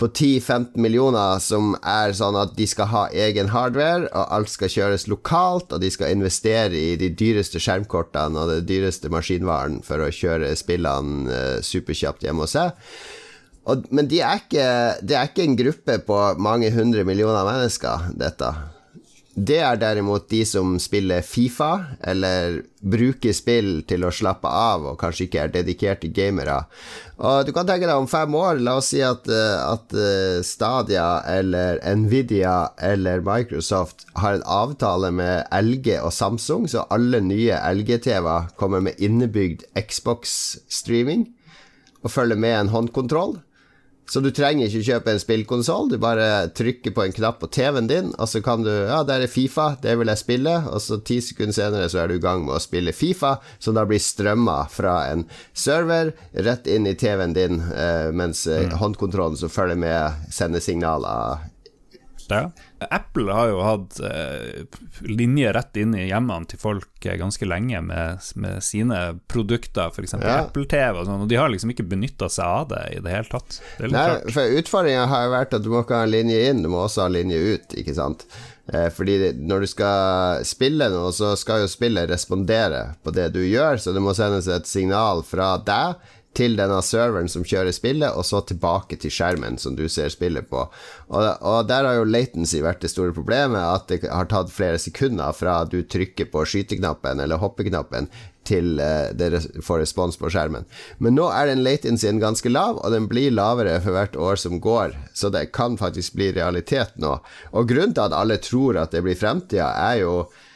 på 0.00 0.08
10-15 0.08 0.80
millioner 0.80 1.38
som 1.44 1.74
er 1.84 2.14
sånn 2.16 2.38
at 2.40 2.54
de 2.56 2.66
skal 2.68 2.88
ha 2.90 3.02
egen 3.12 3.50
hardware, 3.52 4.08
og 4.08 4.34
alt 4.36 4.52
skal 4.52 4.72
kjøres 4.72 5.06
lokalt, 5.12 5.74
og 5.74 5.82
de 5.82 5.90
skal 5.92 6.14
investere 6.14 6.72
i 6.72 6.96
de 7.00 7.10
dyreste 7.12 7.60
skjermkortene 7.60 8.40
og 8.40 8.54
den 8.54 8.68
dyreste 8.68 9.12
maskinvaren 9.12 9.80
for 9.86 10.00
å 10.00 10.10
kjøre 10.14 10.54
spillene 10.58 11.28
uh, 11.28 11.64
superkjapt 11.64 12.24
hjemme 12.24 12.46
hos 12.46 12.56
seg. 12.56 12.72
Og, 13.68 13.84
men 13.92 14.08
det 14.08 14.22
er 14.24 14.44
de 15.04 15.14
er 15.14 15.28
ikke 15.28 15.44
en 15.44 15.58
gruppe 15.58 15.98
på 16.06 16.20
mange 16.40 16.72
hundre 16.74 17.04
millioner 17.04 17.44
mennesker, 17.46 18.08
dette. 18.18 18.54
Det 19.30 19.60
er 19.62 19.76
derimot 19.78 20.24
de 20.32 20.40
som 20.48 20.72
spiller 20.82 21.22
Fifa, 21.22 21.94
eller 22.02 22.56
bruker 22.82 23.34
spill 23.36 23.84
til 23.86 24.02
å 24.02 24.10
slappe 24.10 24.50
av, 24.50 24.88
og 24.90 24.96
kanskje 24.98 25.28
ikke 25.28 25.44
er 25.44 25.52
dedikerte 25.54 26.10
gamere. 26.10 26.64
Og 27.22 27.46
du 27.46 27.52
kan 27.54 27.68
tenke 27.68 27.86
deg 27.86 27.94
om 27.94 28.08
fem 28.10 28.34
år, 28.34 28.58
la 28.58 28.74
oss 28.80 28.90
si 28.90 29.04
at, 29.06 29.28
eh, 29.30 29.60
at 29.62 29.94
eh, 29.94 30.40
Stadia 30.42 31.22
eller 31.30 31.78
Nvidia 32.00 32.72
eller 32.82 33.22
Microsoft 33.22 34.02
har 34.18 34.40
en 34.40 34.48
avtale 34.50 35.12
med 35.14 35.46
LG 35.54 36.00
og 36.00 36.10
Samsung, 36.16 36.66
så 36.66 36.88
alle 36.90 37.22
nye 37.22 37.60
LG-TV-er 37.70 38.50
kommer 38.58 38.82
med 38.82 38.98
innebygd 38.98 39.62
Xbox-streaming 39.78 41.28
og 42.02 42.10
følger 42.10 42.40
med 42.40 42.56
en 42.56 42.74
håndkontroll. 42.74 43.38
Så 44.10 44.18
du 44.18 44.32
trenger 44.34 44.66
ikke 44.66 44.82
kjøpe 44.88 45.12
en 45.12 45.20
spillkonsoll, 45.22 45.92
du 45.92 45.94
bare 46.02 46.48
trykker 46.58 46.90
på 46.96 47.04
en 47.04 47.12
knapp 47.14 47.38
på 47.38 47.48
TV-en 47.54 47.86
din, 47.86 48.08
og 48.18 48.26
så 48.26 48.40
kan 48.42 48.64
du 48.66 48.70
Ja, 48.70 49.04
der 49.06 49.22
er 49.22 49.30
Fifa, 49.30 49.76
det 49.82 49.94
vil 50.00 50.10
jeg 50.10 50.18
spille, 50.18 50.54
og 50.66 50.82
så 50.82 50.98
ti 50.98 51.20
sekunder 51.22 51.54
senere 51.54 51.90
så 51.92 52.02
er 52.02 52.10
du 52.10 52.16
i 52.16 52.22
gang 52.22 52.42
med 52.46 52.56
å 52.56 52.62
spille 52.62 52.94
Fifa, 52.96 53.36
som 53.62 53.78
da 53.78 53.84
blir 53.86 54.02
strømma 54.02 54.64
fra 54.72 54.96
en 55.12 55.28
server 55.54 56.10
rett 56.34 56.66
inn 56.66 56.90
i 56.90 56.96
TV-en 56.98 57.36
din, 57.36 57.62
eh, 57.70 58.10
mens 58.10 58.46
eh, 58.50 58.66
mm. 58.66 58.80
håndkontrollen 58.82 59.38
som 59.38 59.52
følger 59.52 59.78
med, 59.78 60.26
sender 60.34 60.64
signaler 60.64 61.46
ja. 62.30 62.48
Apple 62.88 63.32
har 63.32 63.50
jo 63.50 63.60
hatt 63.64 63.98
eh, 64.00 64.62
linje 65.04 65.52
rett 65.52 65.76
inn 65.76 65.94
i 65.98 66.06
hjemmene 66.08 66.48
til 66.48 66.60
folk 66.60 67.06
eh, 67.06 67.18
ganske 67.20 67.48
lenge 67.48 67.82
med, 67.84 68.22
med 68.40 68.62
sine 68.64 69.00
produkter, 69.30 69.92
f.eks. 69.92 70.16
Ja. 70.20 70.38
Apple-TV 70.46 71.02
og 71.02 71.08
sånn, 71.08 71.24
og 71.26 71.30
de 71.30 71.38
har 71.40 71.52
liksom 71.52 71.74
ikke 71.74 71.88
benytta 71.90 72.30
seg 72.32 72.46
av 72.46 72.70
det 72.72 72.84
i 72.96 73.02
det 73.04 73.16
hele 73.16 73.28
tatt. 73.32 73.58
Det 73.78 73.90
Nei, 73.92 74.06
klart. 74.14 74.30
for 74.36 74.60
utfordringa 74.62 75.08
har 75.10 75.26
jo 75.26 75.34
vært 75.34 75.58
at 75.58 75.66
du 75.66 75.68
må 75.72 75.84
ikke 75.84 76.00
ha 76.00 76.08
en 76.08 76.14
linje 76.14 76.40
inn, 76.48 76.64
du 76.64 76.70
må 76.72 76.86
også 76.86 77.04
ha 77.04 77.12
linje 77.12 77.42
ut, 77.52 77.76
ikke 77.82 77.96
sant. 77.98 78.24
Eh, 78.72 78.88
fordi 78.94 79.18
når 79.34 79.64
du 79.66 79.70
skal 79.72 80.46
spille 80.46 80.88
noe, 80.92 81.10
så 81.16 81.34
skal 81.38 81.64
jo 81.64 81.70
spillet 81.70 82.10
respondere 82.10 82.86
på 83.02 83.12
det 83.14 83.30
du 83.34 83.42
gjør, 83.42 83.80
så 83.82 83.94
det 83.96 84.02
må 84.04 84.14
sendes 84.16 84.48
et 84.48 84.68
signal 84.70 85.24
fra 85.26 85.56
deg 85.66 86.16
til 86.36 86.54
denne 86.58 86.78
serveren 86.86 87.28
som 87.30 87.42
kjører 87.46 87.74
spillet, 87.74 88.14
og 88.14 88.24
så 88.26 88.40
tilbake 88.46 88.98
til 89.02 89.12
skjermen 89.12 89.58
som 89.58 89.74
du 89.78 89.86
ser 89.90 90.12
spillet 90.12 90.46
på. 90.50 90.62
Og, 91.10 91.22
og, 91.40 91.64
der 91.68 91.86
har 91.88 91.98
jo 91.98 92.06
latency 92.06 92.60
vært 92.62 92.84
det 92.84 92.92
store 92.92 93.14
problemet, 93.16 93.60
at 93.60 93.88
det 93.90 94.10
har 94.10 94.28
tatt 94.30 94.52
flere 94.54 94.78
sekunder 94.78 95.34
fra 95.36 95.60
du 95.66 95.80
trykker 95.82 96.30
på 96.30 96.44
skyteknappen 96.46 97.22
eller 97.22 97.42
hoppeknappen 97.42 98.08
til 98.46 98.78
uh, 98.80 99.10
dere 99.14 99.42
får 99.62 99.82
respons 99.82 100.16
på 100.20 100.30
skjermen. 100.32 100.68
Men 101.02 101.18
nå 101.18 101.26
er 101.34 101.50
den 101.50 101.64
latencyen 101.66 102.22
ganske 102.22 102.50
lav, 102.50 102.78
og 102.78 102.94
den 102.94 103.08
blir 103.10 103.34
lavere 103.34 103.80
for 103.82 103.98
hvert 103.98 104.16
år 104.16 104.38
som 104.40 104.62
går, 104.62 104.94
så 105.14 105.32
det 105.34 105.50
kan 105.56 105.76
faktisk 105.80 106.14
bli 106.18 106.30
realitet 106.38 106.94
nå. 107.02 107.18
Og 107.52 107.68
grunnen 107.68 107.96
til 107.96 108.06
at 108.06 108.16
alle 108.16 108.38
tror 108.42 108.78
at 108.80 108.94
det 108.94 109.02
blir 109.04 109.18
fremtida, 109.18 109.74
er 109.90 110.04
jo 110.04 110.14
Eh, 110.24 110.49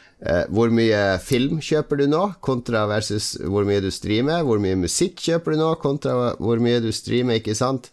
hvor 0.49 0.71
mye 0.73 0.99
film 1.21 1.59
kjøper 1.63 1.99
du 1.99 2.05
nå, 2.09 2.21
kontra 2.45 2.85
versus 2.89 3.33
hvor 3.43 3.67
mye 3.67 3.83
du 3.83 3.89
streamer? 3.93 4.45
Hvor 4.47 4.61
mye 4.63 4.77
musikk 4.79 5.19
kjøper 5.27 5.53
du 5.53 5.59
nå, 5.59 5.73
kontra 5.83 6.33
hvor 6.39 6.61
mye 6.63 6.79
du 6.83 6.91
streamer, 6.95 7.41
ikke 7.41 7.57
sant? 7.57 7.91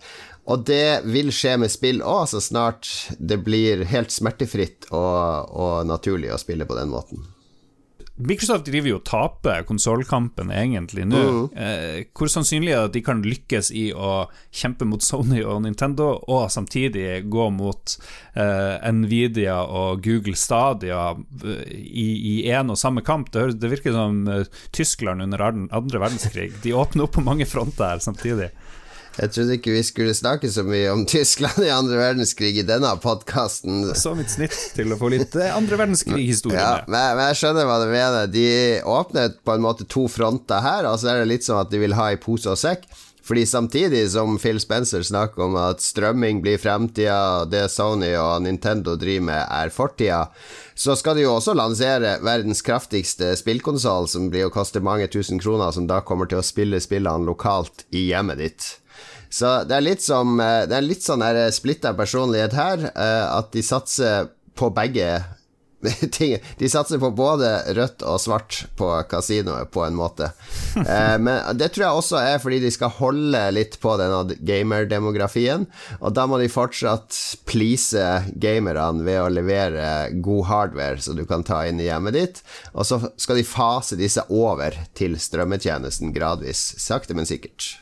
Og 0.51 0.65
det 0.67 1.03
vil 1.07 1.31
skje 1.35 1.57
med 1.63 1.71
spill 1.71 2.03
òg, 2.03 2.25
så 2.31 2.43
snart 2.43 2.89
det 3.19 3.43
blir 3.47 3.85
helt 3.91 4.15
smertefritt 4.15 4.89
og, 4.91 5.53
og 5.55 5.87
naturlig 5.87 6.33
å 6.35 6.41
spille 6.41 6.67
på 6.67 6.79
den 6.79 6.91
måten. 6.95 7.32
Microsoft 8.21 8.67
driver 8.69 8.91
jo 8.91 8.97
og 8.99 9.07
taper 9.09 9.63
konsollkampen 9.65 10.51
egentlig 10.53 11.07
nå. 11.09 11.21
Mm. 11.23 11.47
Eh, 11.57 12.01
hvor 12.13 12.29
sannsynlig 12.29 12.75
er 12.75 12.83
det 12.83 12.91
at 12.91 12.97
de 12.99 13.03
kan 13.07 13.23
lykkes 13.25 13.71
i 13.73 13.87
å 13.97 14.27
kjempe 14.53 14.85
mot 14.89 15.03
Sony 15.03 15.41
og 15.41 15.63
Nintendo, 15.65 16.11
og 16.29 16.51
samtidig 16.53 17.25
gå 17.33 17.49
mot 17.57 17.97
eh, 18.37 18.91
Nvidia 18.93 19.63
og 19.65 20.05
Google 20.05 20.37
Stadia 20.37 21.15
eh, 21.17 21.65
i 21.73 22.37
én 22.53 22.73
og 22.73 22.81
samme 22.81 23.05
kamp? 23.07 23.33
Det, 23.33 23.57
det 23.63 23.73
virker 23.73 23.97
som 23.97 24.21
eh, 24.29 24.45
Tyskland 24.77 25.25
under 25.25 25.49
andre 25.49 26.05
verdenskrig. 26.05 26.51
De 26.63 26.77
åpner 26.77 27.09
opp 27.09 27.17
på 27.17 27.25
mange 27.25 27.49
fronter 27.49 27.95
her 27.95 28.05
samtidig. 28.05 28.53
Jeg 29.19 29.33
trodde 29.35 29.57
ikke 29.59 29.75
vi 29.75 29.83
skulle 29.85 30.15
snakke 30.17 30.49
så 30.53 30.65
mye 30.65 30.89
om 30.93 31.05
Tyskland 31.09 31.61
i 31.67 31.71
andre 31.73 31.99
verdenskrig 32.01 32.55
i 32.63 32.67
denne 32.67 32.95
podkasten. 33.03 33.91
Så 33.99 34.15
mitt 34.17 34.33
snitt 34.33 34.57
til 34.77 34.95
å 34.95 34.99
få 35.01 35.13
litt 35.13 35.37
eh, 35.37 35.53
andre 35.53 35.77
verdenskrig-historie 35.83 36.57
ja, 36.57 36.83
men, 36.87 37.17
men, 37.19 37.27
jeg 37.31 37.43
skjønner 37.43 37.69
hva 37.69 37.79
du 37.83 37.89
mener. 37.93 38.33
De 38.33 38.49
åpnet 38.89 39.41
på 39.45 39.57
en 39.57 39.65
måte 39.65 39.89
to 39.91 40.07
fronter 40.11 40.65
her, 40.65 40.89
og 40.89 41.01
så 41.01 41.13
er 41.13 41.23
det 41.23 41.33
litt 41.35 41.49
sånn 41.49 41.61
at 41.61 41.73
de 41.73 41.83
vil 41.83 41.97
ha 41.99 42.13
i 42.13 42.21
pose 42.21 42.51
og 42.53 42.61
sekk. 42.61 42.89
Fordi 43.23 43.45
samtidig 43.47 44.11
som 44.11 44.39
Phil 44.39 44.59
Spencer 44.61 45.03
snakker 45.07 45.45
om 45.45 45.55
at 45.61 45.81
strømming 45.81 46.41
blir 46.43 46.59
fremtida, 46.59 47.45
det 47.47 47.69
Sony 47.71 48.11
og 48.19 48.43
Nintendo 48.43 48.97
driver 48.99 49.29
med 49.29 49.45
er 49.47 49.71
fortida, 49.71 50.25
så 50.75 50.97
skal 50.99 51.17
de 51.17 51.29
jo 51.29 51.37
også 51.37 51.55
lansere 51.55 52.17
verdens 52.25 52.65
kraftigste 52.67 53.31
spillkonsoll, 53.39 54.09
som 54.11 54.27
blir 54.33 54.49
å 54.49 54.55
koste 54.55 54.83
mange 54.83 55.07
tusen 55.07 55.39
kroner, 55.39 55.71
som 55.71 55.87
da 55.87 56.01
kommer 56.03 56.27
til 56.27 56.43
å 56.43 56.47
spille 56.47 56.83
spillene 56.83 57.29
lokalt 57.29 57.87
i 57.95 58.09
hjemmet 58.09 58.43
ditt. 58.43 58.71
Så 59.33 59.53
det 59.65 59.79
er 59.79 59.85
litt 59.85 60.05
som 60.05 60.41
eh, 60.41 60.65
Det 60.69 60.77
er 60.77 60.85
litt 60.85 61.05
sånn 61.05 61.25
splitta 61.55 61.95
personlighet 61.97 62.57
her, 62.57 62.91
eh, 62.93 63.27
at 63.33 63.53
de 63.55 63.65
satser 63.65 64.29
på 64.59 64.69
begge 64.77 65.23
ting. 66.11 66.37
De 66.59 66.69
satser 66.69 66.99
på 67.03 67.11
både 67.17 67.49
rødt 67.75 68.05
og 68.07 68.21
svart 68.23 68.63
på 68.79 68.91
kasinoet, 69.11 69.71
på 69.73 69.87
en 69.87 69.99
måte. 69.99 70.33
Eh, 70.83 71.19
men 71.21 71.59
det 71.61 71.67
tror 71.73 71.85
jeg 71.85 71.99
også 72.01 72.17
er 72.17 72.39
fordi 72.41 72.59
de 72.63 72.71
skal 72.73 72.91
holde 72.97 73.41
litt 73.53 73.75
på 73.81 73.93
denne 74.01 74.39
gamerdemografien. 74.41 75.67
Og 76.01 76.15
da 76.17 76.25
må 76.29 76.39
de 76.41 76.49
fortsatt 76.51 77.17
please 77.49 78.01
gamerne 78.41 79.05
ved 79.05 79.21
å 79.21 79.29
levere 79.31 80.09
god 80.25 80.49
hardware 80.49 81.05
så 81.05 81.15
du 81.17 81.27
kan 81.29 81.45
ta 81.45 81.61
inn 81.69 81.81
i 81.81 81.91
hjemmet 81.91 82.17
ditt. 82.17 82.43
Og 82.73 82.89
så 82.89 83.03
skal 83.21 83.39
de 83.39 83.47
fase 83.47 84.01
disse 84.01 84.25
over 84.33 84.81
til 84.99 85.19
strømmetjenesten 85.21 86.17
gradvis. 86.17 86.65
Sakte, 86.83 87.17
men 87.19 87.29
sikkert. 87.29 87.75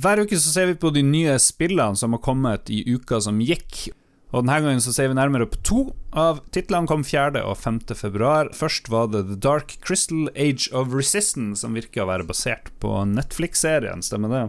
Hver 0.00 0.22
uke 0.24 0.38
så 0.40 0.52
ser 0.54 0.70
vi 0.70 0.78
på 0.80 0.92
de 0.94 1.02
nye 1.04 1.34
spillene 1.42 1.98
som 1.98 2.16
har 2.16 2.22
kommet 2.24 2.70
i 2.72 2.84
uka 2.88 3.20
som 3.20 3.42
gikk. 3.44 3.90
Og 4.32 4.46
denne 4.46 4.62
gangen 4.64 4.80
så 4.80 4.94
ser 4.96 5.10
vi 5.10 5.18
nærmere 5.18 5.44
på 5.52 5.60
to 5.60 5.82
av 6.16 6.40
titlene 6.56 6.88
kom 6.88 7.04
4. 7.04 7.42
og 7.44 7.58
5. 7.60 7.82
februar. 7.98 8.48
Først 8.56 8.88
var 8.88 9.10
det 9.12 9.26
The 9.28 9.36
Dark 9.36 9.76
Crystal 9.84 10.30
Age 10.32 10.72
of 10.72 10.96
Resistance, 10.96 11.60
som 11.60 11.76
virker 11.76 12.06
å 12.06 12.08
være 12.08 12.26
basert 12.28 12.72
på 12.80 12.94
Netflix-serien, 13.12 14.00
stemmer 14.00 14.32
det? 14.32 14.42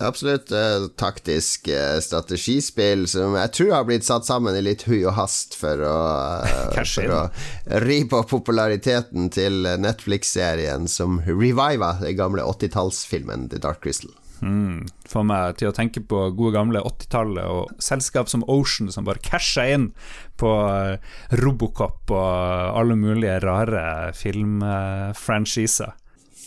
Absolutt. 0.00 0.48
Taktisk 0.96 1.68
eh, 1.68 1.98
strategispill 2.00 3.04
som 3.10 3.34
jeg 3.36 3.52
tror 3.52 3.74
har 3.74 3.84
blitt 3.90 4.06
satt 4.06 4.24
sammen 4.24 4.56
i 4.56 4.62
litt 4.64 4.86
hui 4.88 5.02
og 5.02 5.12
hast 5.18 5.58
for 5.58 5.82
å, 5.84 5.98
eh, 6.46 6.80
for 6.86 7.16
å 7.18 7.20
ri 7.84 7.98
på 8.08 8.22
populariteten 8.30 9.28
til 9.34 9.66
Netflix-serien 9.82 10.88
som 10.88 11.18
reviva 11.26 11.96
den 12.00 12.16
gamle 12.16 12.46
80-tallsfilmen 12.46 13.50
The 13.50 13.60
Dark 13.60 13.82
Crystal. 13.84 14.14
Mm, 14.40 14.86
Får 15.10 15.24
meg 15.28 15.56
til 15.60 15.68
å 15.68 15.74
tenke 15.76 16.00
på 16.00 16.20
gode 16.32 16.54
gamle 16.56 16.80
80-tallet 16.86 17.44
og 17.44 17.74
selskap 17.82 18.28
som 18.32 18.44
Ocean 18.48 18.88
som 18.94 19.04
bare 19.04 19.20
casha 19.20 19.66
inn 19.74 19.90
på 20.40 20.48
eh, 20.70 20.96
Robocop 21.42 22.08
og 22.16 22.78
alle 22.80 22.96
mulige 22.96 23.36
rare 23.44 24.12
filmfranchiser. 24.16 25.92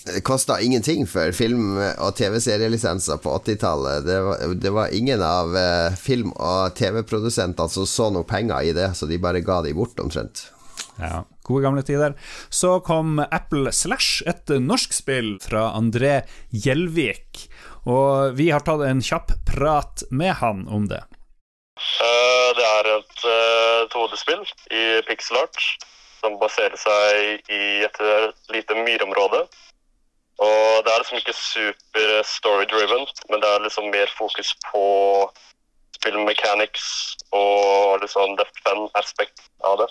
Det 0.03 0.19
kosta 0.27 0.57
ingenting 0.59 1.05
for 1.07 1.31
film- 1.31 1.77
og 1.79 2.15
TV-serielisenser 2.17 3.21
på 3.23 3.37
80-tallet. 3.39 4.01
Det, 4.05 4.17
var- 4.25 4.55
det 4.65 4.71
var 4.75 4.91
ingen 4.91 5.21
av 5.23 5.55
eh, 5.55 5.93
film- 5.95 6.33
og 6.35 6.73
TV-produsentene 6.75 7.69
som 7.71 7.85
så 7.87 8.09
noe 8.11 8.27
penger 8.27 8.67
i 8.67 8.73
det, 8.75 8.89
så 8.99 9.07
de 9.07 9.17
bare 9.21 9.39
ga 9.45 9.61
de 9.63 9.71
bort, 9.77 9.95
omtrent. 10.03 10.49
Ja, 10.99 11.23
gode 11.47 11.63
gamle 11.63 11.81
tider. 11.87 12.13
Så 12.53 12.75
kom 12.85 13.15
Apple 13.23 13.71
Slash, 13.73 14.21
et 14.27 14.51
norsk 14.61 14.91
spill 14.93 15.37
fra 15.41 15.69
André 15.79 16.19
Gjelvik. 16.51 17.47
Og 17.89 18.37
vi 18.37 18.49
har 18.53 18.63
tatt 18.63 18.83
en 18.87 19.01
kjapp 19.03 19.33
prat 19.49 20.05
med 20.11 20.37
han 20.39 20.67
om 20.71 20.87
det. 20.91 21.03
Eh, 22.03 22.49
Det 22.57 22.65
er 22.69 22.89
et 22.93 23.23
uh, 23.25 23.81
2D-spill 23.89 24.43
i 24.71 24.83
pixel 25.07 25.39
art 25.41 25.59
som 26.23 26.37
baserer 26.39 26.77
seg 26.79 27.49
i 27.51 27.63
et 27.83 27.97
eh, 27.99 28.29
lite 28.53 28.77
myrområde. 28.79 29.41
Og 30.43 30.85
det 30.85 30.91
er 30.91 31.01
liksom 31.01 31.19
ikke 31.19 31.35
super 31.35 32.21
story-driven, 32.27 33.03
men 33.29 33.43
det 33.43 33.49
er 33.49 33.65
liksom 33.65 33.89
mer 33.91 34.11
fokus 34.17 34.53
på 34.69 34.83
spill 35.97 36.17
mechanics 36.27 36.85
og 37.35 38.01
liksom 38.01 38.37
the 38.39 38.47
fun-aspekt 38.63 39.43
av 39.67 39.83
det. 39.83 39.89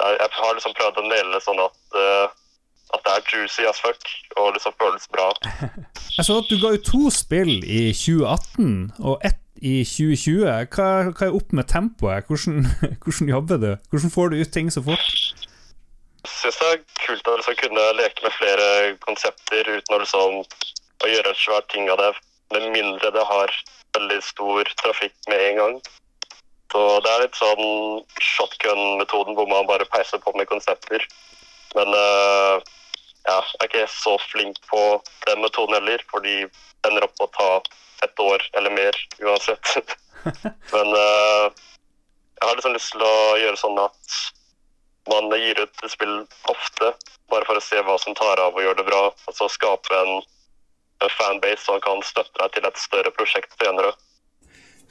jeg 0.00 0.30
har 0.36 0.54
liksom 0.54 0.74
prøvd 0.76 1.00
å 1.00 1.08
det 1.08 1.42
sånn 1.44 1.60
at, 1.62 1.76
eh, 1.96 2.28
at 2.94 3.00
det 3.06 3.14
er 3.14 3.30
juicy 3.30 3.64
as 3.70 3.80
fuck 3.80 4.10
og 4.36 4.52
liksom 4.56 4.74
føles 4.82 5.08
bra. 5.14 5.30
Jeg 6.16 6.26
så 6.26 6.36
at 6.42 6.50
du 6.50 6.58
ga 6.62 6.74
ut 6.76 6.84
to 6.86 7.08
spill 7.10 7.56
i 7.64 7.88
2018 7.92 8.92
og 8.98 9.24
ett 9.24 9.40
i 9.64 9.80
2020. 9.86 10.44
Hva, 10.74 10.88
hva 11.10 11.26
er 11.26 11.38
opp 11.38 11.54
med 11.56 11.68
tempoet? 11.70 12.28
Hvordan, 12.28 12.68
hvordan 13.02 13.32
jobber 13.32 13.62
du? 13.64 13.70
Hvordan 13.90 14.14
får 14.16 14.28
du 14.28 14.40
ut 14.42 14.52
ting 14.52 14.70
så 14.72 14.84
fort? 14.84 15.10
Jeg 16.24 16.32
syns 16.32 16.60
det 16.60 16.70
er 16.72 16.84
kult 17.04 17.28
å 17.28 17.36
liksom 17.38 17.58
kunne 17.60 17.88
leke 18.00 18.24
med 18.24 18.36
flere 18.38 18.68
konsepter 19.04 19.68
uten 19.68 19.96
å 19.96 20.00
liksom 20.00 20.38
å 21.04 21.10
gjøre 21.10 21.32
en 21.32 21.40
svær 21.40 21.66
ting 21.72 21.90
av 21.92 22.00
det. 22.00 22.12
Med 22.54 22.70
mindre 22.72 23.10
det 23.12 23.24
har 23.28 23.52
veldig 23.96 24.20
stor 24.24 24.70
trafikk 24.80 25.14
med 25.28 25.42
en 25.50 25.60
gang. 25.60 25.76
Så 26.72 26.80
det 27.04 27.10
er 27.12 27.22
litt 27.22 27.36
sånn 27.38 27.66
shotgun-metoden 28.18 29.36
hvor 29.38 29.46
man 29.50 29.68
bare 29.68 29.86
peiser 29.92 30.18
på 30.22 30.32
med 30.34 30.48
konsepter. 30.50 31.04
Men 31.74 31.90
uh, 31.94 32.60
ja, 33.24 33.38
jeg 33.40 33.60
er 33.60 33.70
ikke 33.70 33.86
så 33.90 34.14
flink 34.30 34.60
på 34.70 34.82
den 35.26 35.42
metoden 35.42 35.76
heller, 35.78 36.02
for 36.10 36.24
de 36.24 36.44
ender 36.86 37.06
opp 37.06 37.24
å 37.24 37.30
ta 37.34 37.50
et 38.04 38.20
år 38.20 38.42
eller 38.58 38.74
mer 38.74 38.98
uansett. 39.24 39.96
Men 40.74 40.92
uh, 40.92 41.50
jeg 42.38 42.48
har 42.48 42.56
liksom 42.58 42.76
lyst 42.76 42.92
til 42.92 43.04
å 43.06 43.16
gjøre 43.40 43.60
sånn 43.60 43.80
at 43.80 44.16
man 45.08 45.28
gir 45.36 45.60
ut 45.60 45.84
spill 45.92 46.22
ofte, 46.52 46.94
bare 47.32 47.46
for 47.48 47.60
å 47.60 47.64
se 47.64 47.80
hva 47.84 47.96
som 48.00 48.16
tar 48.16 48.40
av 48.40 48.56
og 48.56 48.64
gjør 48.64 48.78
det 48.80 48.86
bra. 48.88 49.02
Og 49.12 49.36
så 49.36 49.48
skape 49.52 50.00
en, 50.00 50.22
en 51.04 51.14
fanbase 51.18 51.64
som 51.66 51.80
kan 51.84 52.00
støtte 52.04 52.40
deg 52.40 52.56
til 52.56 52.68
et 52.68 52.80
større 52.80 53.12
prosjekt 53.16 53.56
senere. 53.60 53.92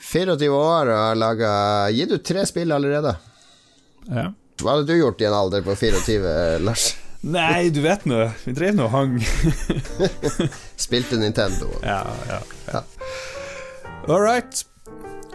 24 0.03 0.49
år 0.51 0.89
og 0.91 0.99
har 0.99 1.17
laga 1.17 1.51
Gitt 1.95 2.11
ut 2.11 2.25
tre 2.25 2.45
spill 2.49 2.73
allerede. 2.75 3.13
Ja. 4.09 4.31
Hva 4.61 4.75
hadde 4.75 4.89
du 4.91 4.99
gjort 4.99 5.21
i 5.21 5.25
en 5.29 5.33
alder 5.37 5.63
på 5.65 5.75
24, 5.75 6.33
Lars? 6.63 6.91
Nei, 7.23 7.69
du 7.71 7.79
vet 7.85 8.03
nå. 8.09 8.19
Vi 8.43 8.51
drev 8.55 8.75
nå 8.75 8.89
og 8.89 8.93
hang. 8.93 9.15
Spilte 10.85 11.17
Nintendo. 11.21 11.69
Ja, 11.81 12.01
ja, 12.27 12.39
ja. 12.67 12.83
All 14.09 14.19
right. 14.19 14.65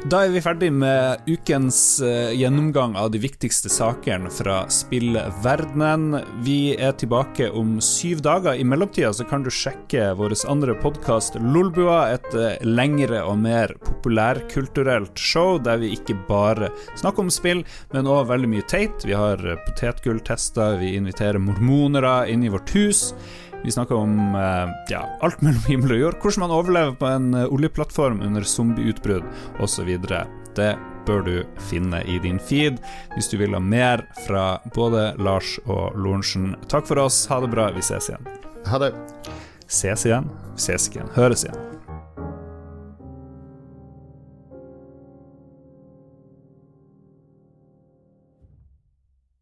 Da 0.06 0.20
er 0.22 0.30
vi 0.30 0.38
ferdig 0.38 0.68
med 0.70 1.24
ukens 1.26 1.98
eh, 2.06 2.30
gjennomgang 2.38 2.92
av 2.96 3.08
de 3.10 3.18
viktigste 3.18 3.66
sakene 3.72 4.30
fra 4.30 4.60
spillverdenen. 4.70 6.20
Vi 6.46 6.76
er 6.78 6.94
tilbake 7.00 7.48
om 7.50 7.80
syv 7.82 8.22
dager. 8.22 8.54
I 8.54 8.62
mellomtida 8.62 9.10
så 9.12 9.26
kan 9.26 9.42
du 9.42 9.50
sjekke 9.50 10.12
vår 10.14 10.36
andre 10.46 10.76
podkast 10.78 11.40
Lolbua, 11.42 12.12
et 12.14 12.30
eh, 12.38 12.62
lengre 12.62 13.24
og 13.26 13.42
mer 13.42 13.74
populærkulturelt 13.82 15.18
show 15.18 15.58
der 15.58 15.82
vi 15.82 15.90
ikke 15.96 16.14
bare 16.30 16.70
snakker 16.92 17.26
om 17.26 17.34
spill, 17.34 17.64
men 17.90 18.06
òg 18.06 18.30
veldig 18.30 18.52
mye 18.54 18.68
teit. 18.70 19.02
Vi 19.02 19.18
har 19.18 19.42
potetgulltester, 19.66 20.78
vi 20.78 20.94
inviterer 21.00 21.42
mormonere 21.42 22.20
inn 22.30 22.46
i 22.46 22.54
vårt 22.54 22.70
hus. 22.78 23.08
Vi 23.64 23.72
snakker 23.74 23.94
om 23.98 24.18
eh, 24.34 24.74
ja, 24.88 25.02
alt 25.20 25.42
mellom 25.42 25.64
himmel 25.66 25.96
og 25.96 26.02
jord. 26.02 26.18
Hvordan 26.22 26.44
man 26.44 26.54
overlever 26.54 26.94
på 26.98 27.08
en 27.10 27.32
eh, 27.34 27.48
oljeplattform 27.52 28.20
under 28.24 28.46
zombieutbrudd 28.46 29.26
osv. 29.62 29.90
Det 30.58 30.70
bør 31.08 31.24
du 31.24 31.34
finne 31.70 32.02
i 32.04 32.18
din 32.22 32.38
feed 32.38 32.78
hvis 33.14 33.30
du 33.32 33.38
vil 33.40 33.56
ha 33.56 33.62
mer 33.62 34.04
fra 34.26 34.58
både 34.76 35.12
Lars 35.18 35.56
og 35.66 35.96
Lorentzen. 35.98 36.52
Takk 36.70 36.88
for 36.90 37.02
oss, 37.06 37.24
ha 37.32 37.40
det 37.44 37.50
bra, 37.54 37.70
vi 37.74 37.84
ses 37.84 38.10
igjen. 38.12 38.30
Ha 38.68 38.82
det. 38.82 38.92
Ses 39.68 40.06
igjen, 40.08 40.30
ses 40.56 40.88
igjen, 40.92 41.10
høres 41.16 41.46
igjen. 41.46 41.77